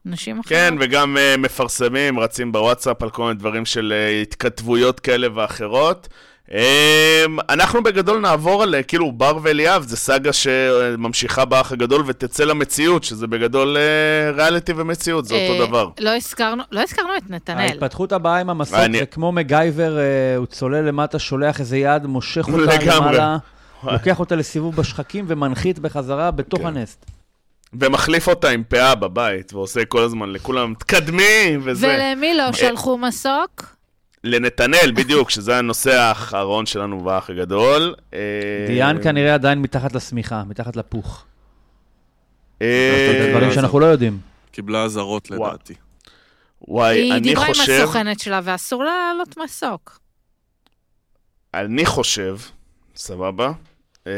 [0.05, 0.49] נשים אחרות.
[0.49, 6.07] כן, וגם uh, מפרסמים, רצים בוואטסאפ על כל מיני דברים של uh, התכתבויות כאלה ואחרות.
[6.49, 6.53] Um,
[7.49, 13.27] אנחנו בגדול נעבור על, כאילו, בר ואליאב, זה סאגה שממשיכה באח הגדול ותצא למציאות, שזה
[13.27, 15.89] בגדול uh, ריאליטי ומציאות, זה אה, אותו דבר.
[15.99, 17.57] לא הזכרנו, לא הזכרנו את נתנאל.
[17.59, 20.03] ההתפתחות הבאה עם המסוק אני- זה כמו מגייבר, אה,
[20.37, 22.95] הוא צולל למטה, שולח איזה יד, מושך אותה לגמרי.
[23.17, 23.37] למעלה,
[23.83, 23.93] וואי.
[23.93, 26.65] לוקח אותה לסיבוב בשחקים ומנחית בחזרה בתוך כן.
[26.67, 27.05] הנסט.
[27.73, 31.87] ומחליף אותה עם פאה בבית, ועושה כל הזמן לכולם, תקדמי, וזה.
[31.87, 33.76] ולמי לא שלחו מסוק?
[34.23, 37.95] לנתנאל, בדיוק, שזה הנושא האחרון שלנו באח הגדול.
[38.13, 38.19] אה,
[38.67, 41.25] דיאן כנראה עדיין מתחת לשמיכה, מתחת לפוך.
[42.61, 44.19] אה, דברים שאנחנו לא יודעים.
[44.51, 45.31] קיבלה אזהרות.
[45.31, 45.73] לדעתי.
[46.67, 47.71] וואי, היא אני דיברה עם חושב...
[47.83, 49.99] הסוכנת שלה ואסור לה לעלות מסוק.
[51.53, 52.37] אני חושב,
[52.95, 53.51] סבבה,
[54.07, 54.11] אמ,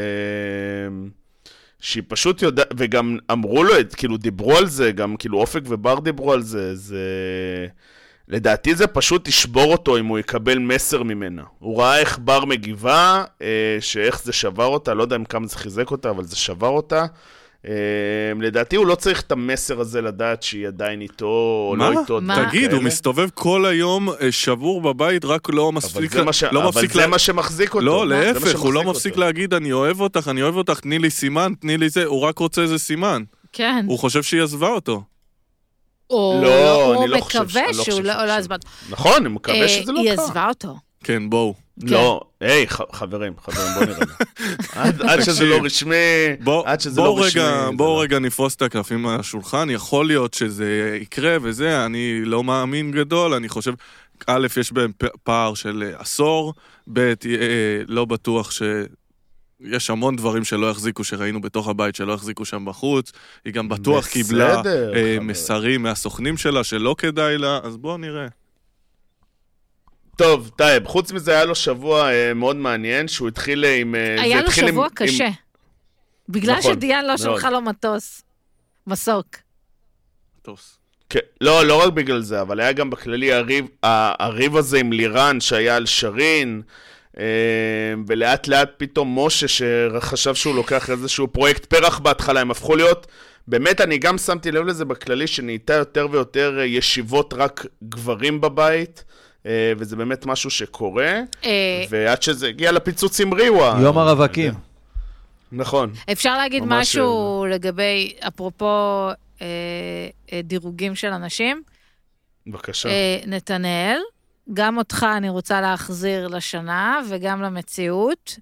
[1.80, 5.98] שהיא פשוט יודעת, וגם אמרו לו, את- כאילו דיברו על זה, גם כאילו אופק ובר
[6.00, 7.04] דיברו על זה, זה...
[8.30, 11.42] לדעתי זה פשוט ישבור אותו אם הוא יקבל מסר ממנה.
[11.58, 13.46] הוא ראה איך בר מגיבה, אה,
[13.80, 17.04] שאיך זה שבר אותה, לא יודע אם כמה זה חיזק אותה, אבל זה שבר אותה.
[17.68, 17.72] אה,
[18.40, 21.90] לדעתי הוא לא צריך את המסר הזה לדעת שהיא עדיין איתו, או מה?
[21.90, 22.20] לא איתו.
[22.22, 22.46] מה?
[22.48, 22.86] תגיד, הוא כאלה.
[22.86, 26.12] מסתובב כל היום אה, שבור בבית, רק לא אבל מפסיק...
[26.12, 27.86] זה מה ש- לא אבל מפסיק זה לה- מה שמחזיק אותו.
[27.86, 29.20] לא, מה להפך, הוא לא מפסיק אותו.
[29.20, 32.38] להגיד, אני אוהב אותך, אני אוהב אותך, תני לי סימן, תני לי זה, הוא רק
[32.38, 33.22] רוצה איזה סימן.
[33.52, 33.84] כן.
[33.88, 35.02] הוא חושב שהיא עזבה אותו.
[36.10, 38.56] או לא, הוא אני לא חושב מקווה אני לא שהוא חושב לא לא עזבה.
[38.90, 40.24] נכון, אני מקווה אה, שזה לא היא קרה.
[40.24, 40.76] עזבה אותו.
[41.04, 41.54] כן, בואו.
[41.82, 44.06] לא, היי, ח- חברים, חברים, בואו נראה.
[45.12, 45.44] עד שזה.
[45.44, 45.94] לא רשמי,
[46.64, 47.42] עד שזה לא רשמי.
[47.42, 50.66] רגע, זה בואו לא- רגע נפרוס את הקלפים על השולחן, יכול להיות שזה
[51.02, 53.72] יקרה וזה, אני לא מאמין גדול, אני חושב,
[54.26, 54.92] א', יש בהם
[55.24, 56.54] פער של עשור,
[56.92, 57.14] ב', אה,
[57.88, 58.62] לא בטוח ש...
[59.64, 63.12] יש המון דברים שלא יחזיקו, שראינו בתוך הבית, שלא יחזיקו שם בחוץ.
[63.44, 64.62] היא גם בטוח בסדר, קיבלה
[64.94, 65.18] אה.
[65.20, 68.26] מסרים מהסוכנים שלה שלא כדאי לה, אז בואו נראה.
[70.16, 73.94] טוב, טייב, חוץ מזה היה לו שבוע אה, מאוד מעניין, שהוא התחיל אה, עם...
[73.94, 75.28] אה, היה לו עם- שבוע עם- קשה.
[76.28, 77.16] בגלל נכון, שדיאן לא.
[77.16, 78.22] שלחה לו מטוס.
[78.86, 79.26] מסוק.
[80.42, 80.78] טוס.
[81.10, 85.40] כן, לא, לא רק בגלל זה, אבל היה גם בכללי הריב, הריב הזה עם לירן
[85.40, 86.62] שהיה על שרין,
[88.06, 93.06] ולאט לאט פתאום משה, שחשב שהוא לוקח איזשהו פרויקט פרח בהתחלה, הם הפכו להיות,
[93.50, 99.04] באמת, אני גם שמתי לב לזה בכללי, שנהייתה יותר ויותר אה, ישיבות רק גברים בבית,
[99.46, 103.78] אה, וזה באמת משהו שקורה, אה, ועד שזה הגיע לפיצוץ עם ריווה.
[103.82, 104.54] יום הרווקים.
[105.52, 105.92] נכון.
[106.12, 109.08] אפשר להגיד משהו לגבי, אפרופו
[110.44, 111.62] דירוגים של אנשים?
[112.46, 112.88] בבקשה.
[113.26, 113.98] נתנאל,
[114.52, 118.38] גם אותך אני רוצה להחזיר לשנה וגם למציאות.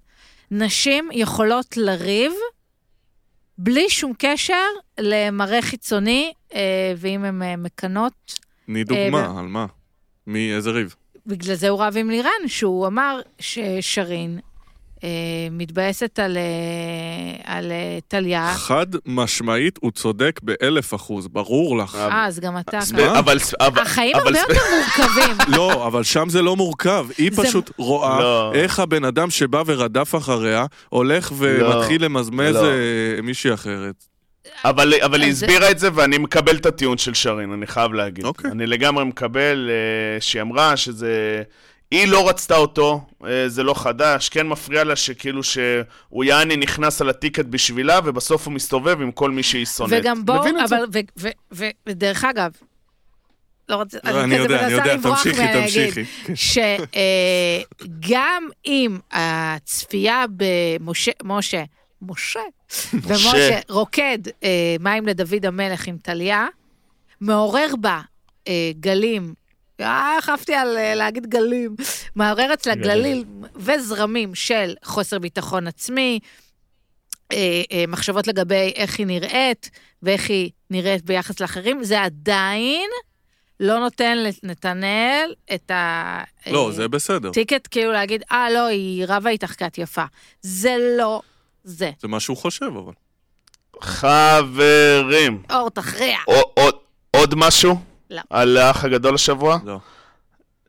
[0.51, 2.31] נשים יכולות לריב
[3.57, 4.65] בלי שום קשר
[4.99, 9.65] למראה חיצוני, אה, ואם הן אה, מקנות, תני דוגמה, ו- על מה?
[10.27, 10.95] מי, איזה ריב?
[11.25, 14.48] בגלל זה הוא רב עם לירן, שהוא אמר ששרין אה,
[15.51, 16.43] מתבאסת על, אה,
[17.55, 18.53] על אה, טליה.
[18.53, 21.95] חד משמעית, הוא צודק באלף אחוז, ברור לך.
[21.95, 22.79] אה, אז גם אתה?
[23.19, 23.37] אבל...
[23.59, 25.37] אבל- החיים אבל- הרבה יותר מורכבים.
[25.57, 27.07] לא, אבל שם זה לא מורכב.
[27.17, 28.51] היא זה- פשוט רואה לא.
[28.53, 32.65] איך הבן אדם שבא ורדף אחריה, הולך ומתחיל למזמז לא.
[32.65, 32.71] אה,
[33.23, 34.03] מישהי אחרת.
[34.65, 37.67] אבל, אבל היא אז זה- הסבירה את זה, ואני מקבל את הטיעון של שרין, אני
[37.67, 38.25] חייב להגיד.
[38.25, 38.51] אוקיי.
[38.51, 41.41] אני לגמרי מקבל אה, שהיא אמרה שזה...
[41.91, 47.01] היא לא רצתה אותו, אה, זה לא חדש, כן מפריע לה שכאילו שהוא יעני נכנס
[47.01, 49.99] על הטיקט בשבילה, ובסוף הוא מסתובב עם כל מי שהיא שונאת.
[50.01, 50.43] וגם בואו?
[50.65, 50.85] אבל,
[51.85, 52.51] ודרך אגב,
[53.69, 56.03] לא רוצה, לא, אני יודע, אני יודע, תמשיכי, תמשיכי.
[56.35, 61.63] שגם אם הצפייה במשה, משה,
[62.01, 62.39] משה,
[62.93, 66.47] ומשה רוקד אה, מים לדוד המלך עם טליה,
[67.21, 68.01] מעורר בה
[68.47, 69.38] אה, גלים, אה,
[70.21, 71.75] חפתי על אה, להגיד גלים,
[72.15, 73.25] מעורר אצלה גליל
[73.55, 76.19] וזרמים של חוסר ביטחון עצמי,
[77.31, 79.69] אה, אה, מחשבות לגבי איך היא נראית
[80.03, 82.89] ואיך היא נראית ביחס לאחרים, זה עדיין
[83.59, 86.23] לא נותן לנתנאל את ה...
[86.47, 87.31] לא, אה, זה בסדר.
[87.31, 90.03] טיקט כאילו להגיד, אה, לא, היא רבה איתך כי את יפה.
[90.41, 91.21] זה לא
[91.63, 91.91] זה.
[92.01, 92.93] זה מה שהוא חושב, אבל.
[93.81, 96.17] חברים, אור, תכריע.
[97.11, 97.88] עוד משהו?
[98.09, 98.21] לא.
[98.29, 99.57] על האח הגדול השבוע?
[99.65, 99.79] לא.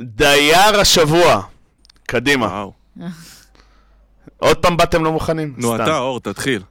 [0.00, 1.42] דייר השבוע.
[2.06, 2.46] קדימה.
[2.46, 2.72] וואו.
[4.38, 5.54] עוד פעם באתם לא מוכנים?
[5.56, 5.82] נו, סתם.
[5.82, 6.62] אתה, אור, תתחיל.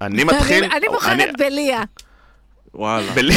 [0.00, 0.64] אני מתחיל?
[0.64, 1.82] אני בוחרת בליה.
[2.74, 3.12] וואלה.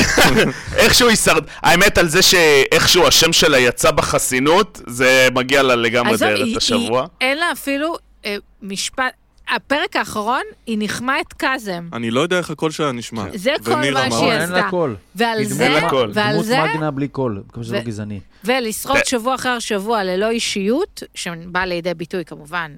[0.76, 1.44] איכשהו היא שרד...
[1.58, 7.06] האמת על זה שאיכשהו השם שלה יצא בחסינות, זה מגיע לה לגמרי דיירת השבוע.
[7.22, 7.96] אין לה אפילו
[8.26, 9.14] אה, משפט...
[9.56, 11.88] הפרק האחרון, היא ניחמה את קאזם.
[11.94, 13.24] אני לא יודע איך הקול שלה נשמע.
[13.36, 14.12] זה כל מה?
[14.12, 14.56] שהיא אין עשתה.
[14.56, 14.96] לה קול.
[15.16, 15.92] ועל זה, דמות-.
[16.14, 18.20] ועל דמות זה, מגנה בלי קול, מקווה שזה לא גזעני.
[18.44, 22.72] ולשרוד שבוע אחר שבוע ללא אישיות, שבא לידי ביטוי כמובן.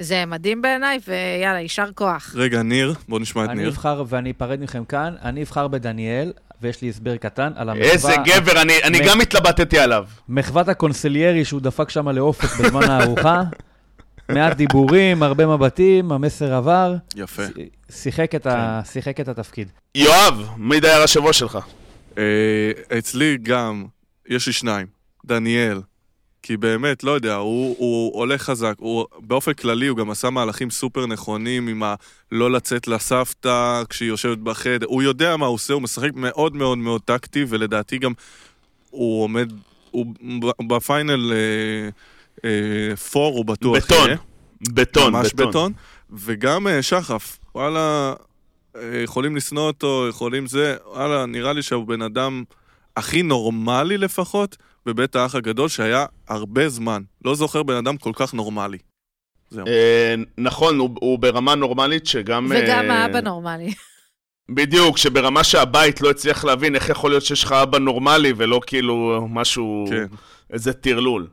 [0.00, 2.32] זה מדהים בעיניי, ויאללה, יישר כוח.
[2.34, 3.68] רגע, ניר, בוא נשמע את אני ניר.
[3.68, 7.90] אבחר, ואני אפרד מכם כאן, אני אבחר בדניאל, ויש לי הסבר קטן על המחווה...
[7.92, 10.04] איזה גבר, אני- אני גם התלבטתי עליו.
[10.28, 13.42] מחוות הקונסליירי שהוא דפק שם לאופק בזמן הארוחה.
[14.28, 16.94] מעט דיבורים, הרבה מבטים, המסר עבר.
[17.16, 17.42] יפה.
[17.90, 18.80] שיחק את, ה...
[18.84, 19.68] שיחק את התפקיד.
[19.94, 21.58] יואב, מי דייר השבוע שלך?
[22.18, 23.84] אה, אצלי גם,
[24.28, 24.86] יש לי שניים.
[25.24, 25.80] דניאל.
[26.42, 30.70] כי באמת, לא יודע, הוא, הוא עולה חזק, הוא באופן כללי הוא גם עשה מהלכים
[30.70, 31.94] סופר נכונים עם ה...
[32.32, 36.78] לא לצאת לסבתא כשהיא יושבת בחדר, הוא יודע מה הוא עושה, הוא משחק מאוד מאוד
[36.78, 38.12] מאוד טקטי, ולדעתי גם
[38.90, 39.52] הוא עומד,
[39.90, 40.06] הוא
[40.68, 41.88] בפיינל אה,
[43.10, 44.06] פור הוא בטוח בטון.
[44.06, 44.16] יהיה.
[44.68, 45.48] בטון, ממש בטון.
[45.48, 45.72] בטון.
[46.10, 48.14] וגם אה, שחף, וואלה,
[48.76, 52.44] אה, יכולים לשנוא אותו, יכולים זה, וואלה, נראה לי שהוא בן אדם
[52.96, 54.56] הכי נורמלי לפחות,
[54.86, 57.02] בבית האח הגדול, שהיה הרבה זמן.
[57.24, 58.78] לא זוכר בן אדם כל כך נורמלי.
[59.50, 59.66] זהו.
[59.66, 62.46] אה, נכון, הוא- ברמה נורמלית שגם...
[62.50, 63.74] וגם אה, האבא נורמלי.
[64.50, 69.26] בדיוק, שברמה שהבית לא הצליח להבין איך יכול להיות שיש לך אבא נורמלי ולא כאילו
[69.30, 70.06] משהו, כן.
[70.50, 71.26] איזה טרלול.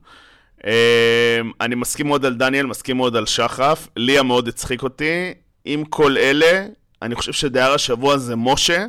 [0.66, 3.88] אה, אני מסכים מאוד על דניאל, מסכים מאוד על שחף.
[3.97, 5.34] ליה מאוד הצחיק אותי.
[5.66, 6.66] עם כל אלה,
[7.01, 8.86] אני חושב שדייר השבוע זה משה.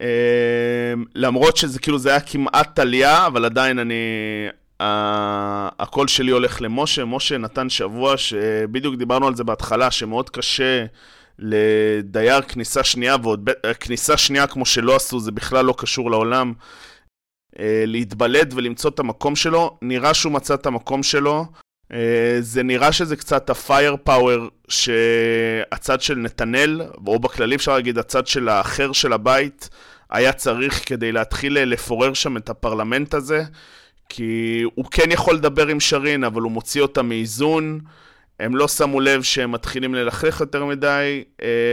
[0.00, 0.06] אה,
[1.14, 3.94] למרות שזה כאילו זה היה כמעט טליה, אבל עדיין אני...
[5.78, 7.04] הקול שלי הולך למשה.
[7.04, 10.84] משה נתן שבוע שבדיוק דיברנו על זה בהתחלה, שמאוד קשה
[11.38, 13.50] לדייר כניסה שנייה, ועוד
[13.80, 16.52] כניסה שנייה כמו שלא עשו, זה בכלל לא קשור לעולם.
[17.58, 21.46] אה, להתבלט ולמצוא את המקום שלו, נראה שהוא מצא את המקום שלו.
[21.92, 28.26] אה, זה נראה שזה קצת הפייר פאוור שהצד של נתנאל, או בכללי אפשר להגיד הצד
[28.26, 29.68] של האחר של הבית,
[30.10, 33.44] היה צריך כדי להתחיל אה, לפורר שם את הפרלמנט הזה.
[34.08, 37.80] כי הוא כן יכול לדבר עם שרין, אבל הוא מוציא אותה מאיזון.
[38.40, 41.24] הם לא שמו לב שהם מתחילים ללכלך יותר מדי,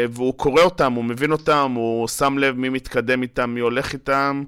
[0.10, 4.44] והוא קורא אותם, הוא מבין אותם, הוא שם לב מי מתקדם איתם, מי הולך איתם.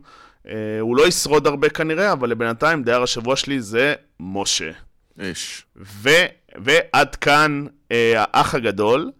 [0.47, 4.71] אה, הוא לא ישרוד הרבה כנראה, אבל לבינתיים דייר השבוע שלי זה משה.
[5.19, 5.65] אש.
[5.75, 6.09] ו,
[6.55, 9.11] ועד כאן אה, האח הגדול.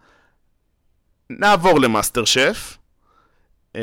[1.30, 2.78] נעבור למאסטר שף.
[3.72, 3.74] אה,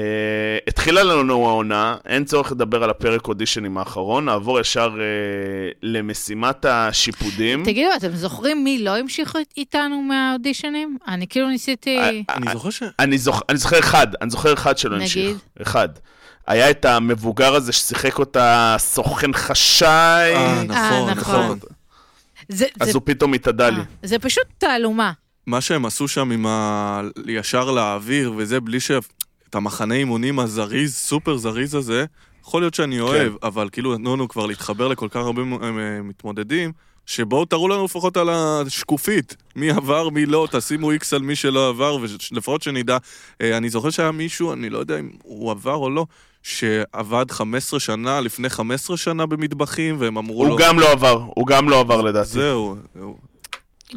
[0.68, 7.64] התחילה לנו העונה, אין צורך לדבר על הפרק אודישנים האחרון, נעבור ישר אה, למשימת השיפודים.
[7.66, 10.98] תגידו, אתם זוכרים מי לא המשיך איתנו מהאודישנים?
[11.08, 12.00] אני כאילו ניסיתי...
[12.30, 12.84] אני זוכר ש...
[13.00, 13.42] אני, זוכ...
[13.50, 15.06] אני זוכר אחד, אני זוכר אחד שלא נגיד?
[15.06, 15.38] המשיך.
[15.62, 15.90] אחד.
[16.50, 21.36] היה את המבוגר הזה ששיחק אותה סוכן חשאי, אה, נכון, נכון.
[21.46, 21.60] נכון.
[22.50, 23.80] זה, אז זה, הוא פתאום התאדה לי.
[23.80, 25.12] אה, זה פשוט תעלומה.
[25.48, 27.02] מה שהם עשו שם עם ה...
[27.28, 28.92] ישר לאוויר וזה, בלי ש...
[29.50, 32.06] את המחנה אימונים הזריז, סופר זריז הזה,
[32.42, 36.02] יכול להיות שאני אוהב, אבל כאילו נתנו לנו כבר להתחבר לכל כך הרבה מ- אה,
[36.04, 36.72] מתמודדים,
[37.06, 41.70] שבואו תראו לנו לפחות על השקופית, מי עבר, מי לא, תשימו איקס על מי שלא
[41.70, 41.98] עבר,
[42.32, 42.98] ולפחות שנדע.
[43.42, 46.06] אה, אני זוכר שהיה מישהו, אני לא יודע אם הוא עבר או לא,
[46.44, 50.52] שעבד 15 שנה, לפני 15 שנה במטבחים, והם אמרו לו...
[50.52, 52.30] הוא גם לא עבר, הוא גם לא עבר לדעתי.
[52.30, 53.18] זהו, הוא-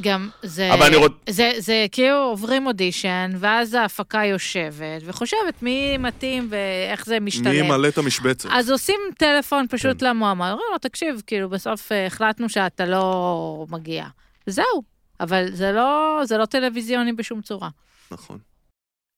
[0.00, 5.96] גם זה, אבל אני רוצ- זה, זה כאילו עוברים אודישן, ואז ההפקה יושבת וחושבת מי
[5.98, 7.50] מתאים ואיך זה משתלם.
[7.50, 8.48] מי ימלא את המשבצת?
[8.52, 10.06] אז עושים טלפון פשוט כן.
[10.06, 14.04] למועמד, אומרים לו, תקשיב, כאילו, בסוף אה, החלטנו שאתה לא מגיע.
[14.46, 14.82] וזהו.
[15.20, 17.68] אבל זה לא, זה לא טלוויזיוני בשום צורה.
[18.10, 18.38] נכון.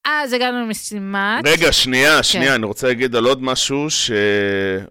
[0.04, 1.44] אז הגענו למשימת...
[1.46, 2.22] רגע, שנייה, כן.
[2.22, 4.10] שנייה, אני רוצה להגיד על עוד משהו ש...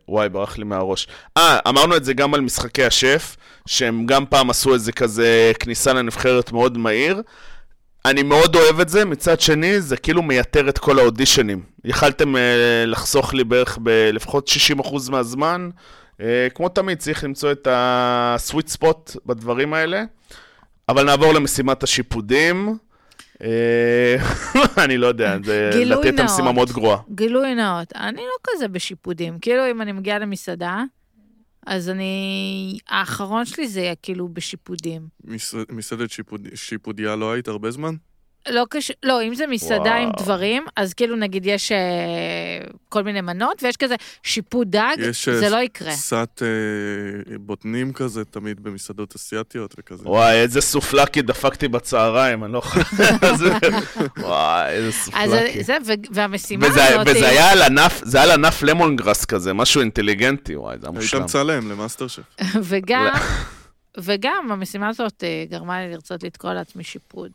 [0.08, 1.08] וואי, ברח לי מהראש.
[1.38, 3.36] אה, אמרנו את זה גם על משחקי השף,
[3.66, 7.22] שהם גם פעם עשו איזה כזה כניסה לנבחרת מאוד מהיר.
[8.06, 11.64] אני מאוד אוהב את זה, מצד שני, זה כאילו מייתר את כל האודישנים.
[11.86, 12.42] יכלתם אה,
[12.86, 14.50] לחסוך לי בערך בלפחות
[14.80, 15.70] 60% מהזמן.
[16.22, 20.04] אה, כמו תמיד, צריך למצוא את ה sweet spot בדברים האלה.
[20.90, 22.78] אבל נעבור למשימת השיפודים.
[23.44, 24.16] אה,
[24.86, 26.52] אני לא יודע, זה לתת את המשימה.
[26.52, 26.98] מאוד גרועה.
[27.16, 29.40] גילוי נאות, אני לא כזה בשיפודים.
[29.40, 30.84] כאילו, אם אני מגיעה למסעדה,
[31.66, 32.78] אז אני...
[32.90, 35.08] האחרון שלי זה כאילו בשיפודים.
[35.26, 36.48] מס- מסעדת שיפוד...
[36.56, 37.96] שיפודיה לא היית הרבה זמן?
[38.50, 39.94] לא קשור, לא, אם זה מסעדה וואו.
[40.04, 41.78] עם דברים, אז כאילו נגיד יש אה,
[42.90, 45.92] כל מיני מנות, ויש כזה שיפוד דג, יש, זה אה, לא יקרה.
[45.92, 46.48] סאטה
[47.40, 50.04] בוטנים כזה, תמיד במסעדות אסיאתיות וכזה.
[50.10, 52.82] וואי, איזה סופלקי דפקתי בצהריים, אני לא יכול...
[53.38, 53.54] זה-
[54.18, 55.64] וואי, איזה אז סופלקי.
[55.64, 57.08] זה, ו- והמשימה וזה, הזאת...
[57.10, 60.88] וזה היה על ענף, זה היה על ענף למון גראס כזה, משהו אינטליגנטי, וואי, זה
[60.88, 61.24] היה היית מושלם.
[61.24, 62.22] מצלם למאסטר שף.
[62.70, 63.14] וגם,
[64.00, 67.32] וגם המשימה הזאת אה, גרמה לי לרצות לתקוע לעצמי שיפוד.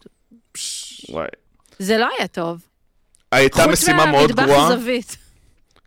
[1.08, 1.26] וואי.
[1.78, 2.60] זה לא היה טוב.
[3.32, 4.58] הייתה משימה מאוד חוץ גרועה.
[4.58, 5.16] מהמטבח זווית.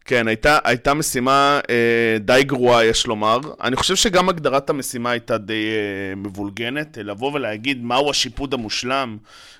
[0.05, 3.39] כן, הייתה, הייתה משימה אה, די גרועה, יש לומר.
[3.62, 6.97] אני חושב שגם הגדרת המשימה הייתה די אה, מבולגנת.
[6.97, 9.18] אה, לבוא ולהגיד מהו השיפוד המושלם,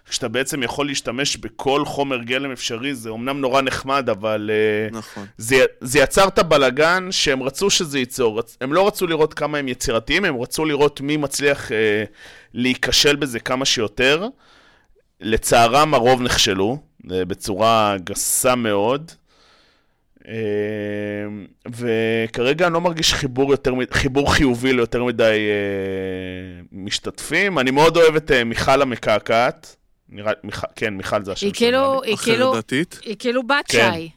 [0.10, 5.26] כשאתה בעצם יכול להשתמש בכל חומר גלם אפשרי, זה אומנם נורא נחמד, אבל אה, נכון.
[5.38, 8.42] זה, זה יצר את הבלגן שהם רצו שזה ייצור.
[8.62, 12.04] הם לא רצו לראות כמה הם יצירתיים, הם רצו לראות מי מצליח אה,
[12.54, 14.28] להיכשל בזה כמה שיותר.
[15.22, 16.78] לצערם הרוב נכשלו,
[17.12, 19.12] אה, בצורה גסה מאוד.
[20.28, 20.34] אה,
[21.70, 27.60] וכרגע אני לא מרגיש חיבור, יותר, חיבור חיובי ליותר מדי אה, משתתפים.
[27.60, 29.76] אני מאוד אוהב את מיכל המקעקעת.
[30.10, 32.04] נראה, מיכל, כן, מיכל זה השם היא שלה, כאילו.
[32.04, 32.54] היא כאילו?
[33.06, 33.92] היא כאילו בת כן.
[33.94, 34.10] שי.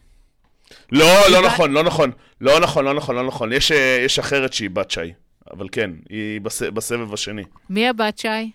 [0.93, 2.11] לא, לא היא נכון, לא נכון.
[2.41, 3.53] לא נכון, לא נכון, לא נכון.
[3.53, 3.71] יש,
[4.05, 5.13] יש אחרת שהיא בת שי.
[5.53, 7.43] אבל כן, היא בס, בסבב השני.
[7.71, 8.51] מי הבת שי?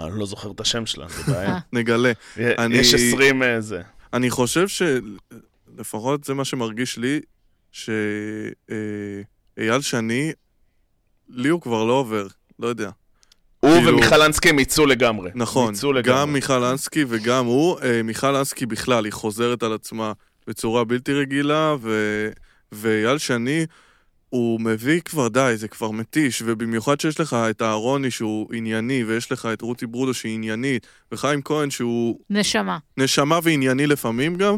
[0.00, 1.58] אני לא זוכר את השם שלה, זה בעיה.
[1.72, 2.12] נגלה.
[2.38, 3.82] אני- יש עשרים אה, זה.
[4.12, 7.20] אני חושב שלפחות זה מה שמרגיש לי,
[7.72, 7.92] שאייל
[9.80, 10.32] שני,
[11.28, 12.26] לי הוא כבר לא עובר,
[12.58, 12.90] לא יודע.
[13.60, 15.30] הוא כאילו- ומיכל אנסקי הם יצאו לגמרי.
[15.34, 16.20] נכון, לגמרי.
[16.20, 17.80] גם מיכל אנסקי וגם הוא.
[17.80, 20.12] אה, מיכל אנסקי בכלל, היא חוזרת על עצמה
[20.46, 21.90] בצורה בלתי רגילה, ו...
[22.72, 23.66] ואייל שני,
[24.32, 29.32] הוא מביא כבר די, זה כבר מתיש, ובמיוחד שיש לך את אהרוני שהוא ענייני, ויש
[29.32, 32.78] לך את רותי ברודו שהיא עניינית, וחיים כהן שהוא נשמה.
[32.96, 34.56] נשמה וענייני לפעמים גם,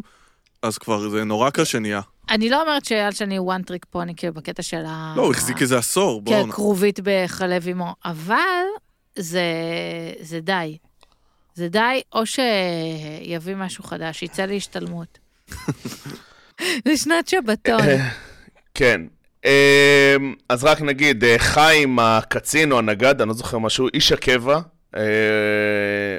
[0.62, 2.00] אז כבר זה נורא קשה נהיה.
[2.30, 5.14] אני לא אומרת שאייל שני הוא one trick pony, כאילו, בקטע של ה...
[5.16, 6.44] לא, הוא החזיק איזה עשור, בואו.
[6.44, 8.64] כן, כרובית בחלב אמו, אבל
[9.18, 9.42] זה,
[10.20, 10.78] זה די.
[11.54, 15.18] זה די, או שיביא משהו חדש, יצא לי השתלמות.
[16.86, 17.80] זה שנת שבתון.
[18.74, 19.00] כן.
[19.44, 20.16] אה,
[20.48, 24.60] אז רק נגיד, אה, חיים הקצין או הנגד, אני לא זוכר משהו, איש הקבע,
[24.96, 25.02] אה,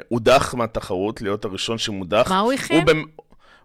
[0.08, 2.26] הודח מהתחרות, להיות הראשון שמודח.
[2.28, 2.76] מה הוא הכין?
[2.76, 3.02] הוא, במ...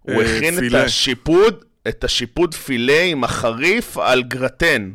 [0.01, 0.73] הוא אה, הכין את.
[0.73, 4.91] השיפוד, את השיפוד פילה עם החריף על גרטן.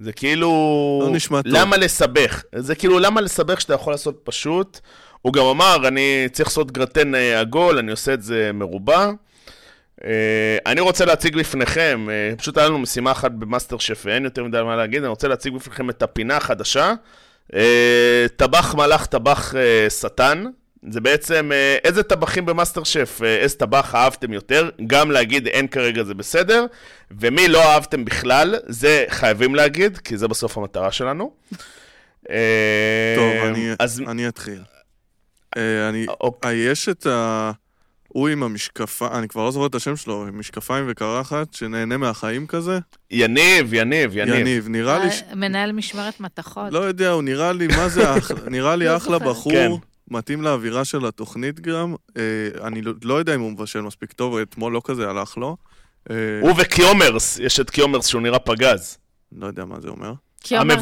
[0.00, 1.02] זה כאילו...
[1.04, 1.52] לא נשמע טוב.
[1.52, 2.42] למה לסבך?
[2.54, 4.80] זה כאילו, למה לסבך שאתה יכול לעשות פשוט?
[5.22, 9.10] הוא גם אמר, אני צריך לעשות גרטן עגול, אני עושה את זה מרובע.
[10.04, 14.44] אה, אני רוצה להציג בפניכם, אה, פשוט היה לנו משימה אחת במאסטר שף, ואין יותר
[14.44, 16.94] מדי מה להגיד, אני רוצה להציג בפניכם את הפינה החדשה.
[17.54, 19.54] אה, טבח מלאך, טבח
[20.00, 20.44] שטן.
[20.90, 25.68] זה בעצם אה, איזה טבחים במאסטר שף, אה, איזה טבח אהבתם יותר, גם להגיד אין
[25.68, 26.66] כרגע זה בסדר,
[27.10, 31.32] ומי לא אהבתם בכלל, זה חייבים להגיד, כי זה בסוף המטרה שלנו.
[32.30, 34.62] אה, טוב, אני, אז אני אתחיל.
[35.56, 36.66] אה, אני, אוקיי.
[36.66, 37.50] אה, יש את ה...
[38.08, 42.46] הוא עם המשקפיים, אני כבר לא זוכר את השם שלו, עם משקפיים וקרחת, שנהנה מהחיים
[42.46, 42.78] כזה.
[43.10, 44.34] יניב, יניב, יניב.
[44.34, 46.72] יניב, נראה לי, ש- אה, מנהל משמרת מתכות.
[46.72, 48.04] לא יודע, הוא נראה לי, מה זה,
[48.50, 49.18] נראה לי לא אחלה.
[49.18, 49.52] בחור.
[49.52, 49.70] כן.
[50.10, 51.94] מתאים לאווירה של התוכנית גם.
[52.16, 52.22] אה,
[52.66, 55.56] אני לא- לא יודע אם הוא מבשל מספיק טוב, אתמול לא כזה הלך לו.
[56.10, 58.98] אה, הוא וקיומרס, יש את קיומרס שהוא נראה פגז.
[59.32, 60.12] לא יודע מה זה אומר.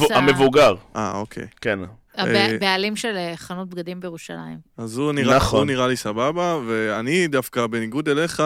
[0.08, 1.46] זה המבוגר, אה, אוקיי.
[1.60, 1.78] כן.
[2.16, 4.58] הבעלים של אה, חנות בגדים בירושלים.
[4.78, 5.58] אז הוא נראה, נכון.
[5.58, 8.42] הוא נראה לי סבבה, ואני דווקא, בניגוד אליך,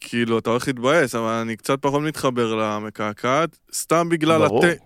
[0.00, 4.66] כאילו, אתה הולך להתבאס, אבל אני קצת פחות מתחבר למקעקעת, סתם בגלל ברור.
[4.66, 4.78] הת...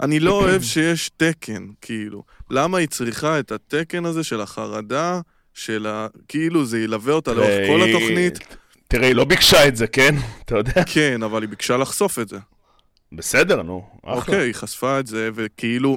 [0.00, 2.22] אני לא אוהב שיש תקן, כאילו.
[2.50, 5.20] למה היא צריכה את התקן הזה של החרדה,
[5.54, 6.06] של ה...
[6.28, 8.38] כאילו, זה ילווה אותה לאורך כל התוכנית?
[8.88, 10.14] תראה, היא לא ביקשה את זה, כן?
[10.44, 10.82] אתה יודע?
[10.86, 12.38] כן, אבל היא ביקשה לחשוף את זה.
[13.12, 13.86] בסדר, נו.
[14.02, 14.14] אחלה.
[14.14, 15.96] אוקיי, היא חשפה את זה, וכאילו,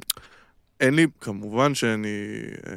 [0.79, 2.07] אין לי, כמובן שאני,
[2.67, 2.73] אה,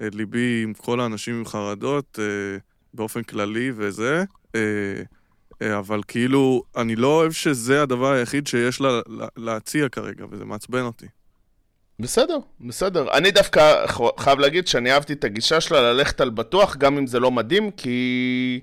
[0.00, 2.58] אה, ליבי עם כל האנשים עם חרדות, אה,
[2.94, 4.24] באופן כללי וזה,
[5.80, 10.82] אבל כאילו, אני לא אוהב שזה הדבר היחיד שיש לה לה- להציע כרגע, וזה מעצבן
[10.82, 11.06] אותי.
[11.98, 13.12] בסדר, בסדר.
[13.12, 13.86] אני דווקא
[14.18, 17.70] חייב להגיד שאני אהבתי את הגישה שלה ללכת על בטוח, גם אם זה לא מדהים,
[17.70, 18.60] כי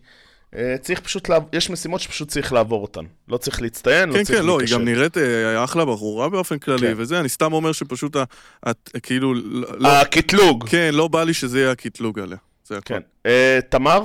[0.82, 1.44] צריך פשוט, לעב...
[1.54, 3.02] יש משימות שפשוט צריך לעבור אותן.
[3.28, 4.70] לא צריך להצטיין, לא כן, צריך כן, לא, היא.
[4.74, 6.94] גם נראית אה, אחלה בחורה באופן כללי, כן.
[6.98, 8.24] וזה, אני סתם אומר שפשוט, ה-
[8.70, 10.70] את, כאילו, לא, לא- הקטלוג.
[10.70, 12.38] כן, לא בא לי שזה יהיה הקטלוג עליה.
[12.66, 12.94] זה הכל.
[12.94, 13.00] כן.
[13.26, 14.04] אה, תמר?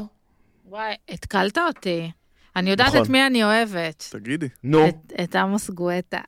[0.66, 2.10] וואי, התקלת אותי.
[2.56, 3.02] אני יודעת נכון.
[3.02, 4.04] את מי אני אוהבת.
[4.10, 4.48] תגידי.
[4.64, 4.88] נו.
[4.88, 6.20] את- את עמוס גואטה.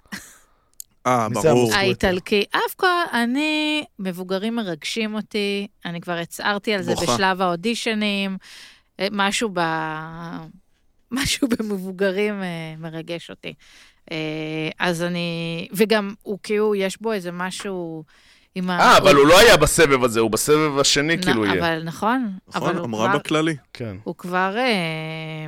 [1.06, 1.74] אה, ברור.
[1.74, 2.44] האיטלקי.
[2.50, 7.14] אף כל, אני, מבוגרים מרגשים אותי, אני כבר הצהרתי על זה בוכה.
[7.14, 8.36] בשלב האודישנים, אה,
[9.12, 9.60] משהו ב...
[11.10, 12.46] משהו במבוגרים אה,
[12.78, 13.54] מרגש אותי.
[14.12, 14.16] אה,
[14.78, 15.28] אז אני,
[15.72, 18.04] וגם הוא כאילו, יש בו איזה משהו
[18.54, 18.78] עם ה...
[18.80, 21.58] אה, אבל הוא לא היה בסבב הזה, הוא בסבב השני נ- כאילו יהיה.
[21.60, 23.56] אבל נכון, נכון, אבל אמרה כבר, בכללי.
[23.72, 23.96] כן.
[24.04, 25.46] הוא כבר, אה,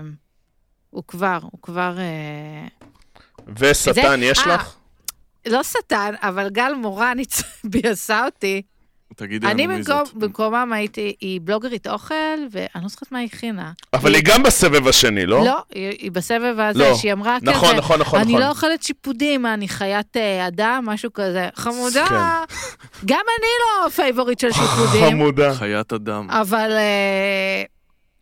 [0.91, 2.67] הוא כבר, הוא כבר, אה,
[3.57, 4.75] ושטן זה- יש אה, לך?
[5.47, 8.63] לא שטן, אבל גל מורן הצ- ביאסה אותי.
[9.17, 10.15] תגידי אני לנו מי במקום, זאת.
[10.15, 12.15] במקומם הייתי, היא בלוגרית אוכל,
[12.51, 13.73] ואני לא זוכרת מה היא הכינה.
[13.93, 15.45] אבל היא גם בסבב השני, לא?
[15.45, 16.95] לא, היא, היא בסבב הזה, לא.
[16.95, 18.43] שהיא אמרה כזה, נכון, נכון, נכון, אני נכון.
[18.43, 21.49] לא אוכלת שיפודים, אני חיית אה, אדם, משהו כזה.
[21.55, 22.17] חמודה, כן.
[23.07, 23.49] גם אני
[23.85, 25.55] לא favorite של שיפודים, חמודה.
[25.55, 26.31] חיית אדם.
[26.31, 27.63] אבל אה,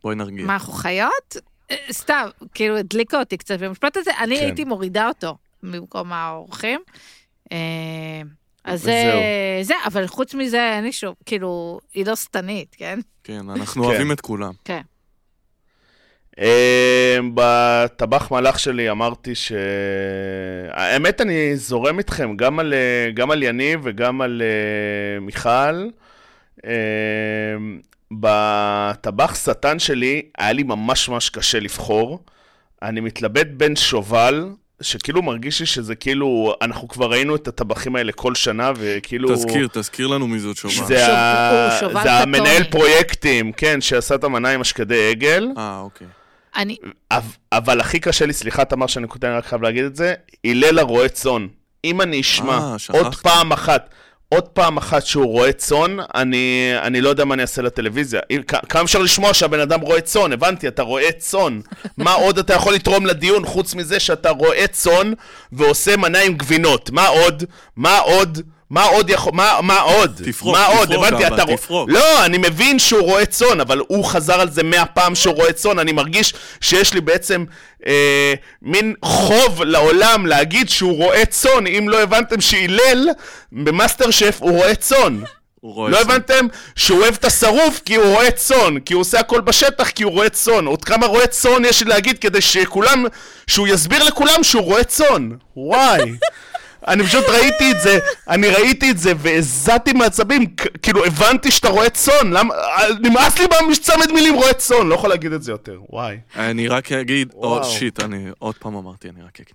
[0.02, 0.46] בואי נרגיע.
[0.46, 1.36] מה, אנחנו חיות?
[1.70, 4.44] אה, סתם, כאילו הדליקה אותי קצת במשפט הזה, אני כן.
[4.44, 6.80] הייתי מורידה אותו במקום האורחים.
[8.66, 8.92] אז וזהו.
[8.92, 12.98] זה, זה, אבל חוץ מזה, אין לי שום, כאילו, היא לא שטנית, כן?
[13.24, 13.84] כן, אנחנו.
[13.84, 14.52] אוהבים את כולם.
[14.64, 14.80] כן.
[16.38, 19.52] אה, בטבח מלאך שלי אמרתי ש...
[20.70, 25.88] האמת, אני זורם איתכם גם על, אה, גם על יניב וגם על אה, מיכל.
[28.10, 32.24] בטבח שטן שלי היה לי ממש ממש קשה לבחור.
[32.82, 34.48] אני מתלבט בין שובל,
[34.80, 39.34] שכאילו מרגיש לי שזה כאילו, אנחנו כבר ראינו את הטבחים האלה כל שנה, וכאילו...
[39.34, 40.74] תזכיר, תזכיר לנו מי זאת שובל.
[40.74, 41.76] זה, שוב- ה...
[41.80, 42.64] שובל זה המנהל.
[42.64, 45.48] פרויקטים, כן, שעשה את המנה עם השקדי עגל.
[45.58, 46.06] אה, אוקיי.
[46.56, 46.76] אני,
[47.10, 47.22] אבל-
[47.52, 50.14] אבל הכי קשה לי, סליחה, תמר, שאני קוטע, אני רק חייב להגיד את זה,
[50.46, 51.46] הלל הרועה צאן.
[51.84, 52.98] אם אני אשמע אה, שכחתי.
[52.98, 53.90] עוד פעם אחת,
[54.28, 58.20] עוד פעם אחת שהוא רועה צאן, אני, אני לא יודע מה אני אעשה לטלוויזיה.
[58.68, 60.32] כמה אפשר לשמוע שהבן אדם רועה צאן?
[60.32, 61.60] הבנתי, אתה רועה צאן.
[61.98, 65.12] מה עוד אתה יכול לתרום לדיון חוץ מזה שאתה רועה צאן
[65.52, 66.90] ועושה מנה עם גבינות?
[66.90, 67.44] מה עוד?
[67.76, 68.40] מה עוד?
[68.70, 69.32] מה עוד יכול...
[69.34, 70.20] מה, מה עוד?
[70.24, 70.88] תפרוק, מה עוד?
[70.88, 71.90] תפרוק, הבנתי, אבל, אתה תפרוק.
[71.90, 75.52] לא, אני מבין שהוא רועה צאן, אבל הוא חזר על זה מאה פעם שהוא רועה
[75.52, 75.78] צאן.
[75.78, 77.44] אני מרגיש שיש לי בעצם
[77.86, 83.08] אה, מין חוב לעולם להגיד שהוא רועה צאן, אם לא הבנתם שהלל
[83.52, 85.20] במאסטר שף הוא רועה צאן.
[85.62, 86.00] לא.
[86.00, 86.46] הבנתם
[86.76, 90.12] שהוא אוהב את השרוף כי הוא רועה צאן, כי הוא עושה הכל בשטח כי הוא
[90.12, 90.66] רועה צאן.
[90.66, 93.04] עוד כמה רועה צאן יש לי להגיד כדי שכולם,
[93.46, 95.30] שהוא יסביר לכולם שהוא רועה צאן.
[95.56, 96.12] וואי.
[96.88, 100.46] אני פשוט ראיתי את זה, אני ראיתי את זה והזעתי מעצבים,
[100.82, 102.54] כאילו הבנתי שאתה רועה צאן, למה,
[103.00, 106.18] נמאס לי בצמד מילים רועה צאן, לא יכול להגיד את זה יותר, וואי.
[106.36, 107.64] אני רק אגיד, או.
[107.64, 109.54] שיט, אני עוד פעם אמרתי, אני רק אגיד.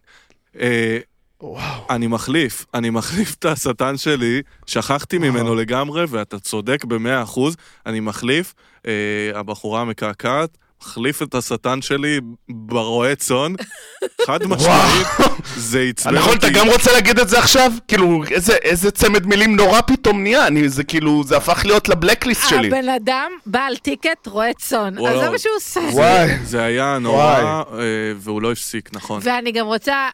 [0.60, 0.98] אה,
[1.42, 1.86] וואו.
[1.90, 7.56] אני מחליף, אני מחליף את השטן שלי, שכחתי ממנו לגמרי, ואתה צודק במאה אחוז,
[7.86, 8.54] אני מחליף,
[8.88, 8.92] אה,
[9.34, 12.20] הבחורה המקעקעת, מחליף את השטן שלי
[12.50, 13.54] ברועה צאן,
[14.28, 15.08] חד משמעית,
[15.56, 16.48] זה עצבן נכון, אותי.
[16.48, 17.72] אתה גם רוצה להגיד את זה עכשיו?
[17.88, 22.50] כאילו, איזה, איזה צמד מילים נורא פתאום נהיה, אני, זה כאילו, זה הפך להיות לבלקליסט
[22.50, 22.68] שלי.
[22.68, 25.20] הבן אדם בעל טיקט רואה צאן, אז.
[25.20, 25.80] זה מה שהוא עושה.
[25.80, 26.38] וואי.
[26.44, 27.64] זה היה נורא, אה,
[28.18, 29.20] והוא לא הפסיק, נכון.
[29.24, 30.10] ואני גם רוצה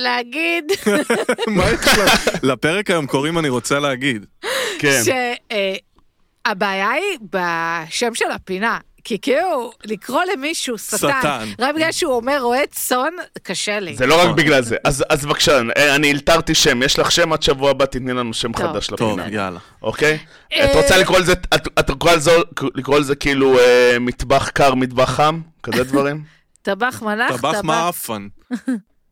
[0.00, 0.64] להגיד
[1.56, 2.04] מה יש לה?
[2.42, 4.26] לפרק היום קוראים אני רוצה להגיד.
[4.78, 5.00] כן.
[6.46, 11.48] שהבעיה היא בשם של הפינה, כי כאילו, לקרוא למישהו שטן, שטן.
[11.58, 13.96] רק בגלל שהוא אומר רועה צאן, קשה לי.
[13.96, 14.76] זה לא רק בגלל זה.
[14.84, 16.82] אז אז בבקשה, אה, אני אלתרתי שם.
[16.82, 18.66] יש לך שם עד שבוע הבא, תתני לנו שם טוב.
[18.72, 19.36] חדש טוב, לפינה.
[19.36, 19.58] יאללה.
[19.82, 20.18] אוקיי?
[20.52, 22.30] אה, את רוצה לקרוא לזה, את את רוצה לזה-
[22.74, 25.40] לקרוא לזה כאילו אה, מטבח קר, מטבח חם?
[25.62, 26.22] כזה דברים?
[26.62, 28.28] טבח מלאך, טבח מעפן.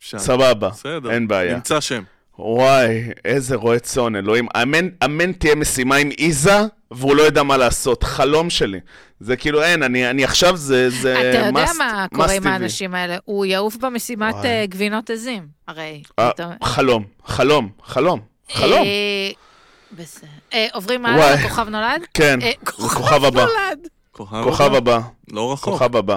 [0.00, 0.18] אפשר.
[0.28, 1.10] סבבה, בסדר.
[1.10, 1.54] אין בעיה.
[1.54, 2.02] נמצא שם.
[2.38, 4.46] וואי, איזה רועה צאן, אלוהים.
[4.62, 6.58] אמן, אמן תהיה משימה עם איזה,
[6.90, 8.02] והוא לא יודע מה לעשות.
[8.02, 8.80] חלום שלי.
[9.20, 12.48] זה כאילו, אין, אני, אני עכשיו, זה, זה אתה יודע must- מה קורה עם TV.
[12.48, 14.46] האנשים האלה, הוא יעוף במשימת וואי.
[14.46, 16.02] אה, גבינות עזים, הרי.
[16.18, 18.20] אה, אתה- חלום, חלום, חלום,
[18.52, 18.78] חלום.
[18.86, 19.30] אה,
[19.92, 20.28] בסדר.
[20.54, 21.06] אה, עוברים.
[21.06, 22.02] הלאה, כוכב נולד?
[22.14, 23.40] כן, אה, כוכב הבא.
[23.44, 23.88] נולד.
[24.12, 24.74] כוכב.
[24.74, 25.00] הבא,
[25.32, 25.72] לא רחוק.
[25.74, 26.16] כוכב הבא.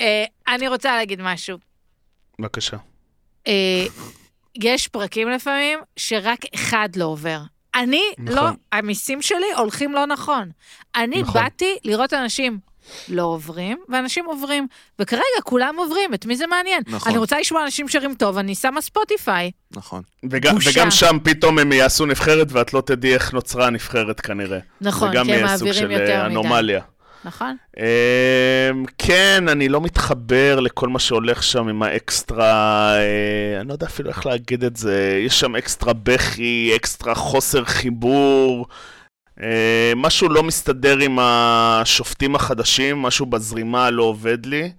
[0.00, 1.58] אה, אני רוצה להגיד משהו.
[2.38, 2.76] בבקשה.
[3.46, 3.84] אה,
[4.62, 7.40] יש פרקים לפעמים שרק אחד לא עובר.
[7.74, 8.36] אני נכון.
[8.36, 10.50] לא, המיסים שלי הולכים לא נכון.
[10.96, 11.42] אני נכון.
[11.42, 12.58] באתי לראות אנשים
[13.08, 14.66] לא עוברים, ואנשים עוברים.
[14.98, 16.82] וכרגע כולם עוברים, את מי זה מעניין?
[16.86, 17.12] נכון.
[17.12, 19.50] אני רוצה לשמוע אנשים שרים טוב, אני שמה ספוטיפיי.
[19.70, 20.02] נכון.
[20.30, 20.70] וגם, בושה.
[20.70, 24.58] וגם שם פתאום הם יעשו נבחרת ואת לא תדעי איך נוצרה הנבחרת כנראה.
[24.80, 26.32] נכון, זה גם כי הם יהיה סוג מעבירים של יותר אה, מדי.
[26.32, 26.80] אנומליה.
[27.24, 27.56] נכון?
[27.76, 33.86] אמ, כן, אני לא מתחבר לכל מה שהולך שם עם האקסטרה, אה, אני לא יודע
[33.86, 38.66] אפילו איך להגיד את זה, יש שם אקסטרה בכי, אקסטרה חוסר חיבור,
[39.42, 44.72] אה, משהו לא מסתדר עם השופטים החדשים, משהו בזרימה לא עובד לי.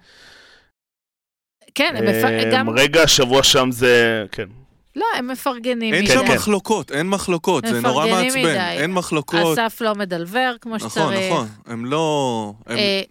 [1.76, 2.08] כן, הם.
[2.08, 2.70] אמ, גם...
[2.70, 4.61] רגע, השבוע שם זה, כן.
[4.96, 6.14] לא, הם מפרגנים אין מדי.
[6.14, 6.34] שם כן.
[6.36, 8.42] מחלוקות, אין מחלוקות, זה נורא מפרגנים מעצבן.
[8.42, 8.82] מדי.
[8.82, 9.58] אין מחלוקות.
[9.60, 11.32] אסף לא מדלבר כמו נכון, שצריך.
[11.32, 11.48] נכון.
[11.66, 12.54] הם לא...
[12.68, 13.02] הם- אה,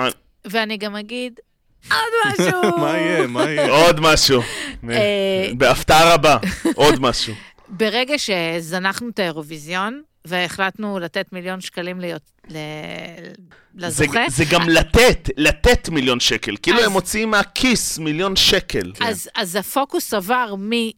[0.00, 0.08] אה.
[0.44, 1.40] ואני גם אגיד
[1.90, 2.00] עוד
[2.40, 2.60] משהו.
[2.80, 3.70] מה יהיה, מה יהיה?
[3.70, 4.42] עוד משהו,
[4.90, 6.36] אה, בהפתעה רבה,
[6.74, 7.34] עוד משהו.
[7.68, 12.56] ברגע שזנחנו את האירוויזיון, והחלטנו לתת מיליון שקלים להיות, ל...
[13.76, 16.56] זה, לזוכה, זה גם לתת, לתת מיליון שקל.
[16.62, 18.92] כאילו אז- הם מוציאים מהכיס מיליון שקל.
[19.00, 20.72] אז, אז הפוקוס עבר מ...
[20.72, 20.90] אה,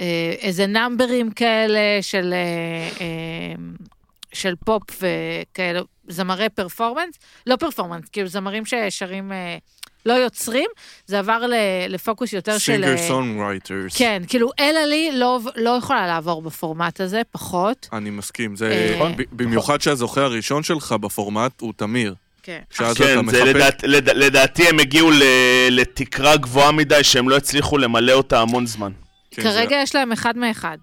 [0.00, 3.54] אה, איזה נאמברים כאלה של, אה, אה,
[4.32, 7.14] של פופ וכאלה, זמרי פרפורמנס,
[7.46, 9.56] לא פרפורמנס, כאילו זמרים ששרים, אה,
[10.06, 10.70] לא יוצרים,
[11.06, 11.42] זה עבר
[11.88, 12.72] לפוקוס יותר של...
[12.72, 13.96] singer אה, songwriters.
[13.96, 17.88] כן, כאילו אלה לי לא, לא יכולה לעבור בפורמט הזה, פחות.
[17.92, 18.92] אני מסכים, זה...
[18.96, 19.12] נכון.
[19.16, 22.14] ב- במיוחד שהזוכה הראשון שלך בפורמט הוא תמיר.
[22.42, 22.60] כן.
[22.70, 22.92] כן,
[23.30, 23.44] זה.
[23.44, 25.22] לדעת, לד, לדעתי הם הגיעו ל,
[25.70, 28.92] לתקרה גבוהה מדי שהם לא הצליחו למלא אותה המון זמן.
[29.30, 30.78] כן, כרגע זה- יש להם אחד מאחד.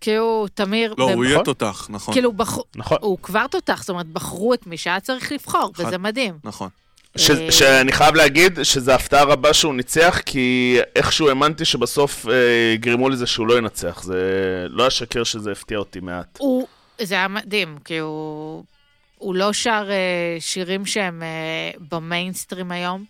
[0.00, 0.94] כאילו, תמיר...
[0.98, 1.44] לא, הוא יהיה נכון.
[1.44, 2.14] תותח, נכון.
[2.14, 2.58] כאילו, בח...
[2.76, 2.98] נכון.
[3.00, 5.84] הוא כבר תותח, זאת אומרת, בחרו את מי שהיה צריך לבחור, אחד.
[5.86, 6.34] וזה מדהים.
[6.44, 6.68] נכון.
[7.16, 12.34] ש, אה, שאני חייב להגיד שזו הפתעה רבה שהוא ניצח, כי איכשהו האמנתי שבסוף אה,
[12.74, 14.02] יגרמו לזה שהוא לא ינצח.
[14.02, 14.20] זה
[14.68, 16.38] לא אשקר שזה הפתיע אותי מעט.
[16.38, 16.66] הוא...
[17.02, 18.64] זה היה מדהים, כי הוא...
[19.18, 23.04] הוא לא שר אה, שירים שהם אה, במיינסטרים היום.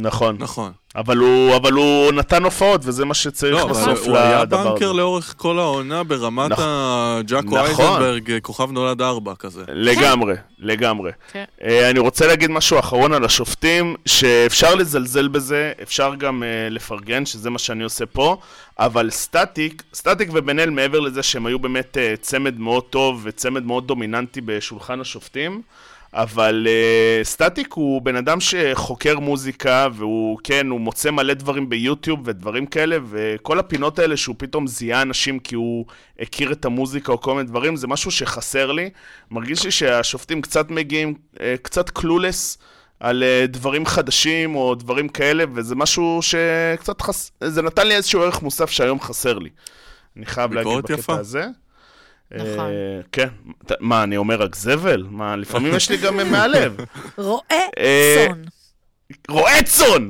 [0.00, 0.36] נכון.
[0.38, 0.72] נכון.
[0.96, 4.90] אבל הוא, אבל הוא נתן הופעות, וזה מה שצריך לא, בסוף הוא היה לדבר בנקר
[4.90, 4.98] הזה.
[4.98, 6.64] לאורך כל העונה ברמת נכון.
[6.66, 7.58] הג'אקו נכון.
[7.58, 9.64] אייזנברג, כוכב נולד ארבע כזה.
[9.68, 11.10] לגמרי, לגמרי.
[11.32, 11.44] כן.
[11.64, 17.26] אה, אני רוצה להגיד משהו אחרון על השופטים, שאפשר לזלזל בזה, אפשר גם אה, לפרגן,
[17.26, 18.36] שזה מה שאני עושה פה,
[18.78, 23.64] אבל סטטיק, סטטיק ובן אל, מעבר לזה שהם היו באמת אה, צמד מאוד טוב וצמד
[23.64, 25.62] מאוד דומיננטי בשולחן השופטים,
[26.14, 32.20] אבל uh, סטטיק הוא בן אדם שחוקר מוזיקה, והוא, כן, הוא מוצא מלא דברים ביוטיוב
[32.24, 35.84] ודברים כאלה, וכל הפינות האלה שהוא פתאום זיהה אנשים כי הוא
[36.18, 38.90] הכיר את המוזיקה או כל מיני דברים, זה משהו שחסר לי.
[39.30, 42.58] מרגיש לי שהשופטים קצת מגיעים, uh, קצת קלולס.
[43.00, 47.32] על uh, דברים חדשים או דברים כאלה, וזה משהו שקצת חס...
[47.44, 49.50] זה נתן לי איזשהו ערך מוסף שהיום חסר לי.
[50.16, 51.18] אני חייב להגיד בקטע יפה.
[51.18, 51.46] הזה.
[52.34, 52.66] נכון.
[52.66, 53.28] אה, כן.
[53.66, 55.06] ת- מה, אני אומר רק זבל?
[55.10, 56.76] מה, לפעמים יש לי גם מהלב.
[57.16, 57.42] רועה
[57.78, 58.42] אה, צאן.
[59.28, 60.08] רועה צאן!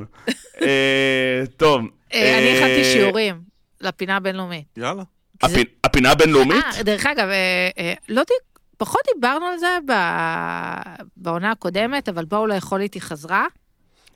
[0.62, 1.80] אה, טוב.
[2.14, 3.40] אה, אני אה, הכנתי שיעורים
[3.80, 4.64] לפינה הבינלאומית.
[4.76, 5.02] יאללה.
[5.42, 6.64] הפי- הפינה הבינלאומית?
[6.76, 8.36] אה, דרך אגב, אה, אה, לא דיק...
[8.76, 13.46] פחות דיברנו על זה ב- בעונה הקודמת, אבל בואו לאכול איתי חזרה.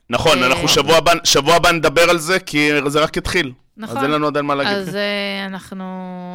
[0.09, 0.67] נכון, אה, אנחנו
[1.23, 3.51] שבוע הבא נדבר על זה, כי זה רק התחיל.
[3.77, 3.97] נכון.
[3.97, 4.73] אז אין לנו עדיין מה להגיד.
[4.77, 5.85] אז אה, אנחנו,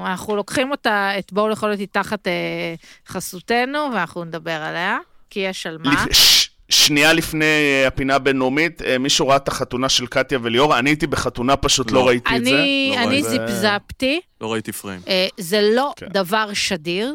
[0.07, 2.75] אנחנו לוקחים אותה, את בואו לאכול איתי תחת אה,
[3.09, 4.99] חסותנו, ואנחנו נדבר עליה,
[5.31, 5.93] כי יש על מה.
[6.07, 10.79] לפ- ש- שנייה לפני אה, הפינה הבינלאומית, אה, מישהו ראה את החתונה של קטיה וליאור?
[10.79, 12.07] אני הייתי בחתונה, פשוט לא לא.
[12.09, 12.51] ראיתי את זה.
[12.51, 13.23] אני, לא אני.
[13.23, 15.01] זיפזפתי, לא ראיתי פריים.
[15.09, 16.09] אה, זה לא כן.
[16.09, 17.15] דבר שדיר.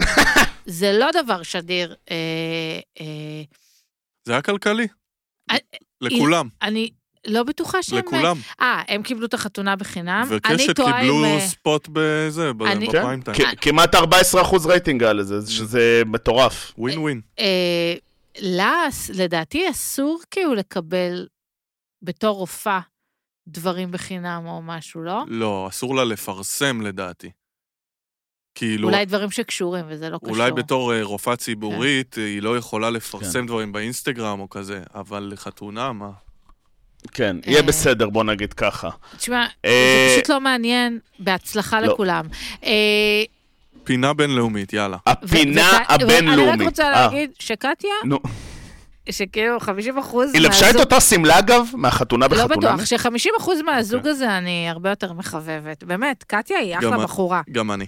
[0.66, 1.94] זה לא דבר שדיר.
[2.10, 2.16] אה,
[3.00, 3.42] אה,
[4.26, 4.86] זה היה כלכלי.
[6.00, 6.48] לכולם.
[6.62, 6.90] אני
[7.26, 7.98] לא בטוחה שהם...
[7.98, 8.36] לכולם.
[8.60, 10.26] אה, הם קיבלו את החתונה בחינם.
[10.28, 13.48] וקשת קיבלו עם, אה, ספוט בזה, ב- אני- בפריים כן, טיים.
[13.56, 13.98] כ- כמעט 14%
[14.66, 16.72] רייטינג היה לזה, שזה מטורף.
[16.78, 17.20] ווין ווין.
[17.38, 17.94] אה,
[18.40, 18.74] לה,
[19.14, 21.26] לדעתי, אסור כאילו לקבל
[22.02, 22.80] בתור רופאה
[23.48, 25.22] דברים בחינם או משהו, לא?
[25.28, 27.30] לא, אסור לה לפרסם לדעתי.
[28.54, 30.30] כאילו, אולי דברים שקשורים, וזה לא קשור.
[30.36, 32.20] אולי בתור אה, רופאה ציבורית, כן.
[32.20, 33.46] אה, היא לא יכולה לפרסם כן.
[33.46, 36.10] דברים באינסטגרם או כזה, אבל לחתונה, מה?
[37.12, 37.62] כן, יהיה אה.
[37.62, 38.88] בסדר, בוא נגיד ככה.
[39.16, 40.98] תשמע, אה, זה פשוט לא מעניין.
[41.18, 41.86] בהצלחה לא.
[41.92, 42.24] לכולם.
[42.64, 42.70] אה,
[43.84, 44.96] פינה בינלאומית, יאללה.
[45.06, 46.60] הפינה וקט- אני הבינלאומית.
[46.60, 48.18] רק רוצה להגיד שקטיה, נו,
[49.10, 52.72] שכאילו 50 אחוז היא לבשה את אותה שמלה אגב, מהחתונה לא בחתונה?
[52.76, 55.84] בטוח, ש-50 אחוז מהזוג הזה אני הרבה יותר מחבבת.
[55.84, 57.40] באמת, קטיה היא אחלה בחורה.
[57.52, 57.86] גם אני.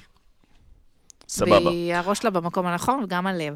[1.29, 1.67] סבבה.
[1.67, 3.55] והיא הראש שלה במקום הנכון וגם הלב.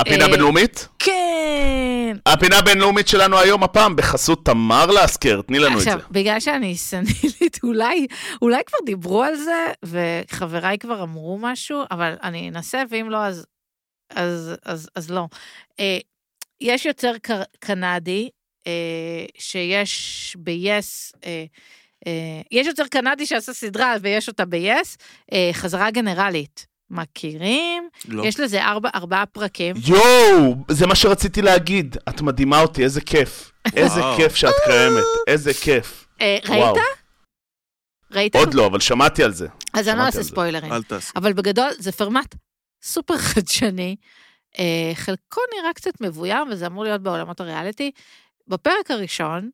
[0.00, 0.88] הפינה אה, הבינלאומית?
[0.98, 2.16] כן!
[2.26, 5.92] הפינה הבינלאומית שלנו היום הפעם בחסות תמר לאסקר, תני לנו את זה.
[5.92, 8.06] עכשיו, בגלל שאני סנילית, אולי,
[8.42, 13.46] אולי כבר דיברו על זה, וחבריי כבר אמרו משהו, אבל אני אנסה, ואם לא, אז,
[14.10, 15.26] אז, אז, אז לא.
[15.80, 15.98] אה,
[16.60, 17.12] יש יוצר
[17.60, 18.28] קנדי,
[18.66, 21.44] אה, שיש ב-yes, אה,
[22.06, 24.96] אה, יש יוצר קנדי שעשה סדרה ויש אותה ב-yes,
[25.32, 26.66] אה, חזרה גנרלית.
[26.90, 27.88] מכירים?
[28.08, 28.26] לא.
[28.26, 29.76] יש לזה ארבע, ארבעה פרקים.
[29.86, 31.96] יואו, זה מה שרציתי להגיד.
[32.08, 33.52] את מדהימה אותי, איזה כיף.
[33.76, 34.00] איזה.
[34.16, 36.06] כיף שאת קיימת, איזה כיף.
[36.20, 36.38] אה.
[36.48, 36.76] ראית?
[38.12, 38.36] ראית?
[38.36, 39.48] עוד לא, אבל שמעתי על זה.
[39.74, 40.22] אז אני לא אעשה.
[40.22, 40.72] ספוילרים.
[40.72, 41.12] אל תעשי.
[41.16, 42.34] אבל בגדול זה פרמט
[42.82, 43.96] סופר חדשני.
[44.58, 47.90] אה, חלקו נראה קצת מבוים, וזה אמור להיות בעולמות הריאליטי.
[48.48, 49.50] בפרק הראשון,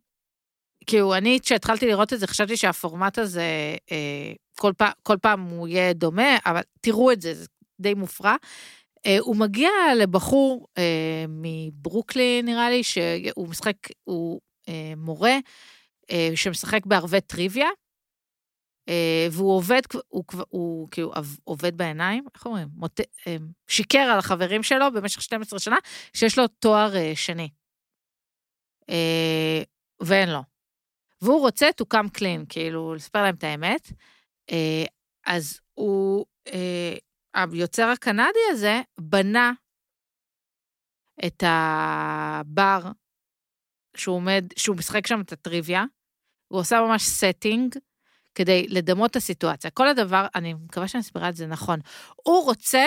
[0.87, 3.43] כאילו, אני, כשהתחלתי לראות את זה, חשבתי שהפורמט הזה,
[3.93, 4.33] אה,
[4.63, 7.47] כל, פעם, כל פעם הוא יהיה דומה, אבל תראו את זה, זה
[7.81, 8.37] די מופרע.
[9.07, 15.37] אה, הוא מגיע לבחור אה, מברוקלין, נראה לי, שהוא משחק, הוא אה, מורה,
[16.35, 17.69] שמשחק בערבי טריוויה.
[19.31, 21.13] והוא עובד, הוא, כבר- הוא כאילו
[21.45, 22.69] עובד בעיניים, איך אומרים?
[22.75, 23.01] מוט...
[23.69, 25.77] שיקר על החברים שלו במשך 12 שנה,
[26.17, 27.49] שיש לו תואר שני.
[30.01, 30.41] ואין לו.
[31.23, 33.93] והוא רוצה to come clean, כאילו, לספר להם את האמת.
[34.51, 34.85] אה,
[35.27, 36.97] אז הוא, אה,
[37.35, 39.53] היוצר הקנדי הזה, בנה
[41.27, 42.83] את הבר
[43.97, 45.85] שהוא עומד, שהוא משחק שם את הטריוויה,
[46.49, 47.79] הוא עושה ממש setting
[48.35, 49.71] כדי לדמות את הסיטואציה.
[49.71, 51.79] כל הדבר, אני מקווה שאני מסבירה את זה נכון.
[52.17, 52.85] הוא רוצה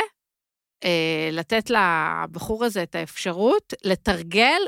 [0.83, 4.61] אה, לתת לבחור הזה את האפשרות לתרגל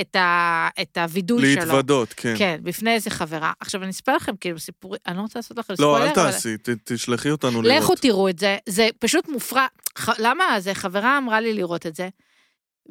[0.00, 1.64] את, ה, את הווידוי שלו.
[1.64, 2.34] להתוודות, כן.
[2.38, 3.52] כן, בפני איזה חברה.
[3.60, 6.14] עכשיו, אני אספר לכם כאילו סיפורים, אני לא רוצה לעשות לכם לא, ספוילר, אל אבל-
[6.32, 7.82] תעשי, ת- תשלחי אותנו לראות.
[7.82, 9.66] לכו תראו את זה, זה פשוט מופרע.
[9.98, 10.20] ח...
[10.20, 10.44] למה?
[10.60, 12.08] זה חברה אמרה לי לראות את זה,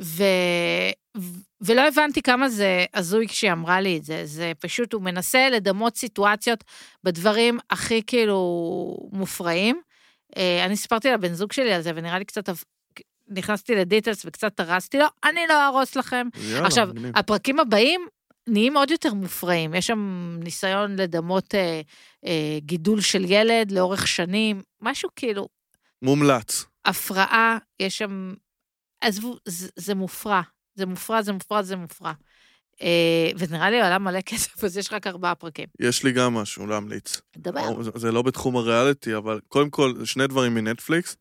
[0.01, 0.24] ו...
[1.18, 4.22] ו- ולא הבנתי כמה זה הזוי כשהיא אמרה לי את זה.
[4.26, 6.64] זה פשוט, הוא מנסה לדמות סיטואציות
[7.03, 8.39] בדברים הכי כאילו
[9.12, 9.82] מופרעים.
[10.38, 12.49] אה, אני סיפרתי לבן זוג שלי על זה, ונראה לי קצת...
[13.30, 16.28] נכנסתי לדיטלס וקצת הרסתי לו, אני לא אהרוס לכם.
[16.51, 17.17] יאללה, עכשיו, מגניב.
[17.17, 18.07] הפרקים הבאים
[18.47, 19.73] נהיים עוד יותר מופרעים.
[19.73, 21.82] יש שם ניסיון לדמות אה,
[22.26, 25.47] אה, גידול של ילד לאורך שנים, משהו כאילו,
[26.01, 26.65] מומלץ.
[26.86, 28.34] הפרעה, יש שם...
[29.01, 30.41] עזבו, זה, זה מופרע.
[30.76, 32.13] זה מופרע, זה מופרע, זה מופרע.
[32.82, 35.65] אה, ונראה לי עולה מלא כסף, אז יש רק ארבעה פרקים.
[35.80, 37.21] יש לי גם משהו להמליץ.
[37.38, 37.84] דבר.
[37.84, 41.17] זה- זה לא בתחום הריאליטי, אבל קודם כל, שני דברים מנטפליקס.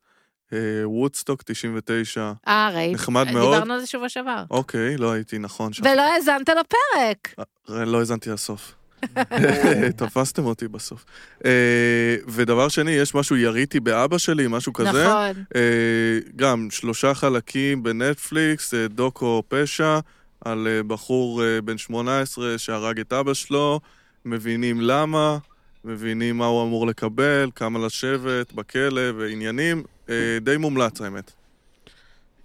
[0.83, 2.93] וודסטוק 99, אה, ראית?
[2.93, 3.53] נחמד מאוד.
[3.53, 4.43] דיברנו על זה שבוע שעבר.
[4.51, 5.83] אוקיי, לא הייתי נכון שם.
[5.85, 7.35] ולא האזנת לפרק.
[7.69, 8.75] אה, לא האזנתי לסוף.
[9.97, 11.05] תפסתם אותי בסוף.
[11.45, 11.51] אה,
[12.27, 15.07] ודבר שני, יש משהו, יריתי באבא שלי, משהו כזה.
[15.07, 15.43] נכון.
[15.55, 15.61] אה,
[16.35, 19.99] גם שלושה חלקים בנטפליקס, אה, דוקו פשע,
[20.45, 23.79] על אה, בחור אה, בן 18 שהרג את אבא שלו,
[24.25, 25.37] מבינים למה,
[25.83, 29.83] מבינים מה הוא אמור לקבל, כמה לשבת בכלא ועניינים.
[30.09, 31.31] אה, די מומלץ האמת.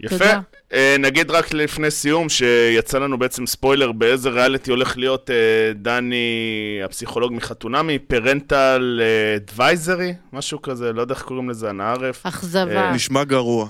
[0.00, 0.18] יפה.
[0.18, 0.40] תודה.
[0.72, 6.80] אה, נגיד רק לפני סיום, שיצא לנו בעצם ספוילר באיזה ריאליטי הולך להיות אה, דני,
[6.84, 9.00] הפסיכולוג מחתונמי, פרנטל
[9.36, 12.26] advisory, משהו כזה, לא יודע איך קוראים לזה, אנא ערף.
[12.26, 12.92] אכזבה.
[12.92, 13.68] נשמע גרוע.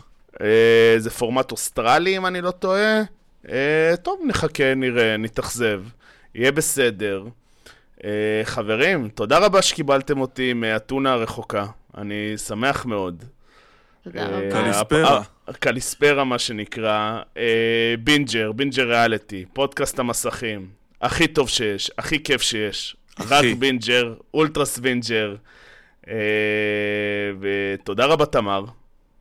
[0.99, 3.03] זה פורמט אוסטרלי, אם אני לא טועה.
[4.03, 5.83] טוב, נחכה, נראה, נתאכזב.
[6.35, 7.25] יהיה בסדר.
[8.45, 11.67] חברים, תודה רבה שקיבלתם אותי מאתונה הרחוקה.
[11.99, 13.25] אני שמח מאוד.
[14.05, 14.51] תודה אה, רבה.
[14.63, 15.19] καλησπέρα.
[15.19, 17.21] הפ- ה- καλησπέρα, מה שנקרא.
[17.37, 20.69] אה, בינג'ר, בינג'ר ריאליטי, פודקאסט המסכים.
[21.01, 22.97] הכי טוב שיש, הכי כיף שיש.
[23.21, 23.45] רק.
[23.59, 25.35] בינג'ר, אולטרה סבינג'ר.
[26.09, 26.15] אה,
[27.41, 28.65] ותודה רבה, תמר.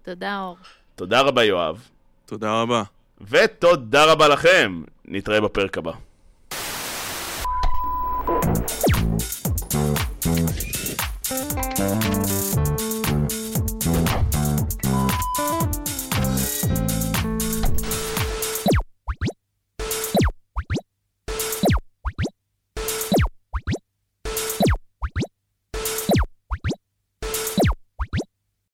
[0.03, 0.57] תודה, אור.
[0.95, 1.87] תודה רבה, יואב.
[2.25, 2.83] תודה רבה.
[3.29, 4.81] ותודה רבה לכם.
[5.05, 5.91] נתראה בפרק הבא.